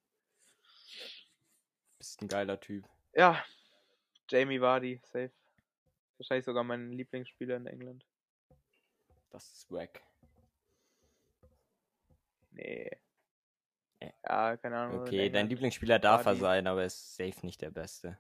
[1.99, 2.89] Bist ein geiler Typ.
[3.15, 3.45] Ja,
[4.29, 5.33] Jamie Vardy, safe.
[6.19, 8.07] Wahrscheinlich sogar mein Lieblingsspieler in England.
[9.31, 10.01] Das ist wack.
[12.53, 12.91] Nee.
[14.01, 15.01] Äh, Ja, keine Ahnung.
[15.01, 15.49] Okay, dein.
[15.49, 18.19] Lieblingsspieler darf er sein, aber er ist safe nicht der Beste.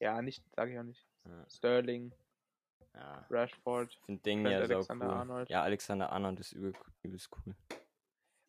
[0.00, 1.06] Ja, nicht, sag ich auch nicht.
[1.24, 2.12] Ja, Sterling,
[2.94, 3.26] ja.
[3.30, 3.90] Rashford.
[3.92, 4.74] Ich finde Ding ja sau cool.
[4.74, 5.48] Alexander-Arnold.
[5.48, 7.54] Ja, Alexander Arnold ist übel, übelst cool.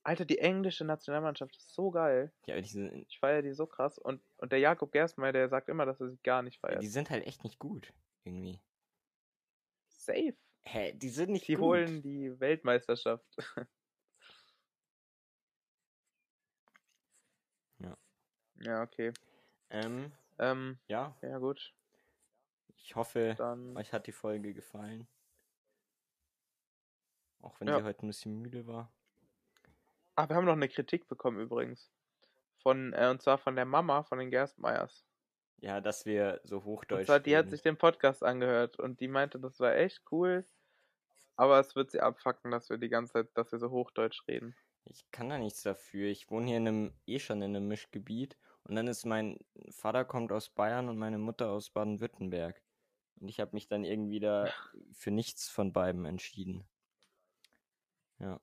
[0.07, 2.31] Alter, die englische Nationalmannschaft ist so geil.
[2.45, 3.97] Ja, aber die sind, Ich feiere die so krass.
[3.97, 6.81] Und, und der Jakob Gerstmeier, der sagt immer, dass er sie gar nicht ja, feiert.
[6.81, 7.93] die sind halt echt nicht gut.
[8.23, 8.61] Irgendwie.
[9.89, 10.37] Safe.
[10.63, 11.63] Hä, die sind nicht Die gut.
[11.63, 13.25] holen die Weltmeisterschaft.
[17.79, 17.97] Ja.
[18.55, 19.13] Ja, okay.
[19.69, 21.73] Ähm, Ähm, ja, ja gut.
[22.77, 23.75] ich hoffe, Dann.
[23.77, 25.07] euch hat die Folge gefallen.
[27.41, 27.77] Auch wenn Ja.
[27.77, 28.96] sie heute ein bisschen müde war.
[30.17, 31.91] Ah, wir haben noch eine Kritik bekommen übrigens.
[32.63, 35.05] Von, äh, und zwar von der Mama von den Gerstmeiers.
[35.59, 39.07] Ja, dass wir so Und Hochdeutsch zwar, die hat sich den Podcast angehört und die
[39.07, 40.43] meinte, das war echt cool.
[41.35, 44.55] Aber es wird sie abfacken, dass wir die ganze Zeit, dass wir so Hochdeutsch reden.
[44.85, 46.09] Ich kann da nichts dafür.
[46.09, 48.39] Ich wohne hier in einem, eh schon in einem Mischgebiet.
[48.63, 49.37] Und dann ist mein
[49.69, 52.59] Vater kommt aus Bayern und meine Mutter aus Baden-Württemberg.
[53.19, 54.51] Und ich habe mich dann irgendwie da
[54.93, 56.67] für nichts von beiden entschieden.
[58.17, 58.41] Ja,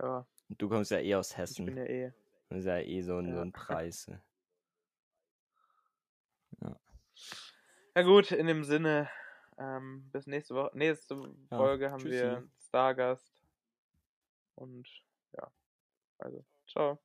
[0.00, 1.66] Und du kommst ja eh aus ich Hessen.
[1.66, 2.12] bin ja eh.
[2.48, 3.42] Das ist ja eh so ein, so Ja.
[3.42, 4.06] ein Preis.
[7.94, 9.10] Ja gut, in dem Sinne,
[9.58, 10.70] ähm, bis nächste Woche.
[10.72, 11.14] Nächste
[11.50, 12.20] Ja, Folge haben tschüssi.
[12.22, 13.30] wir Stargast.
[14.54, 14.88] Und
[15.36, 15.52] ja,
[16.18, 16.98] also, ciao.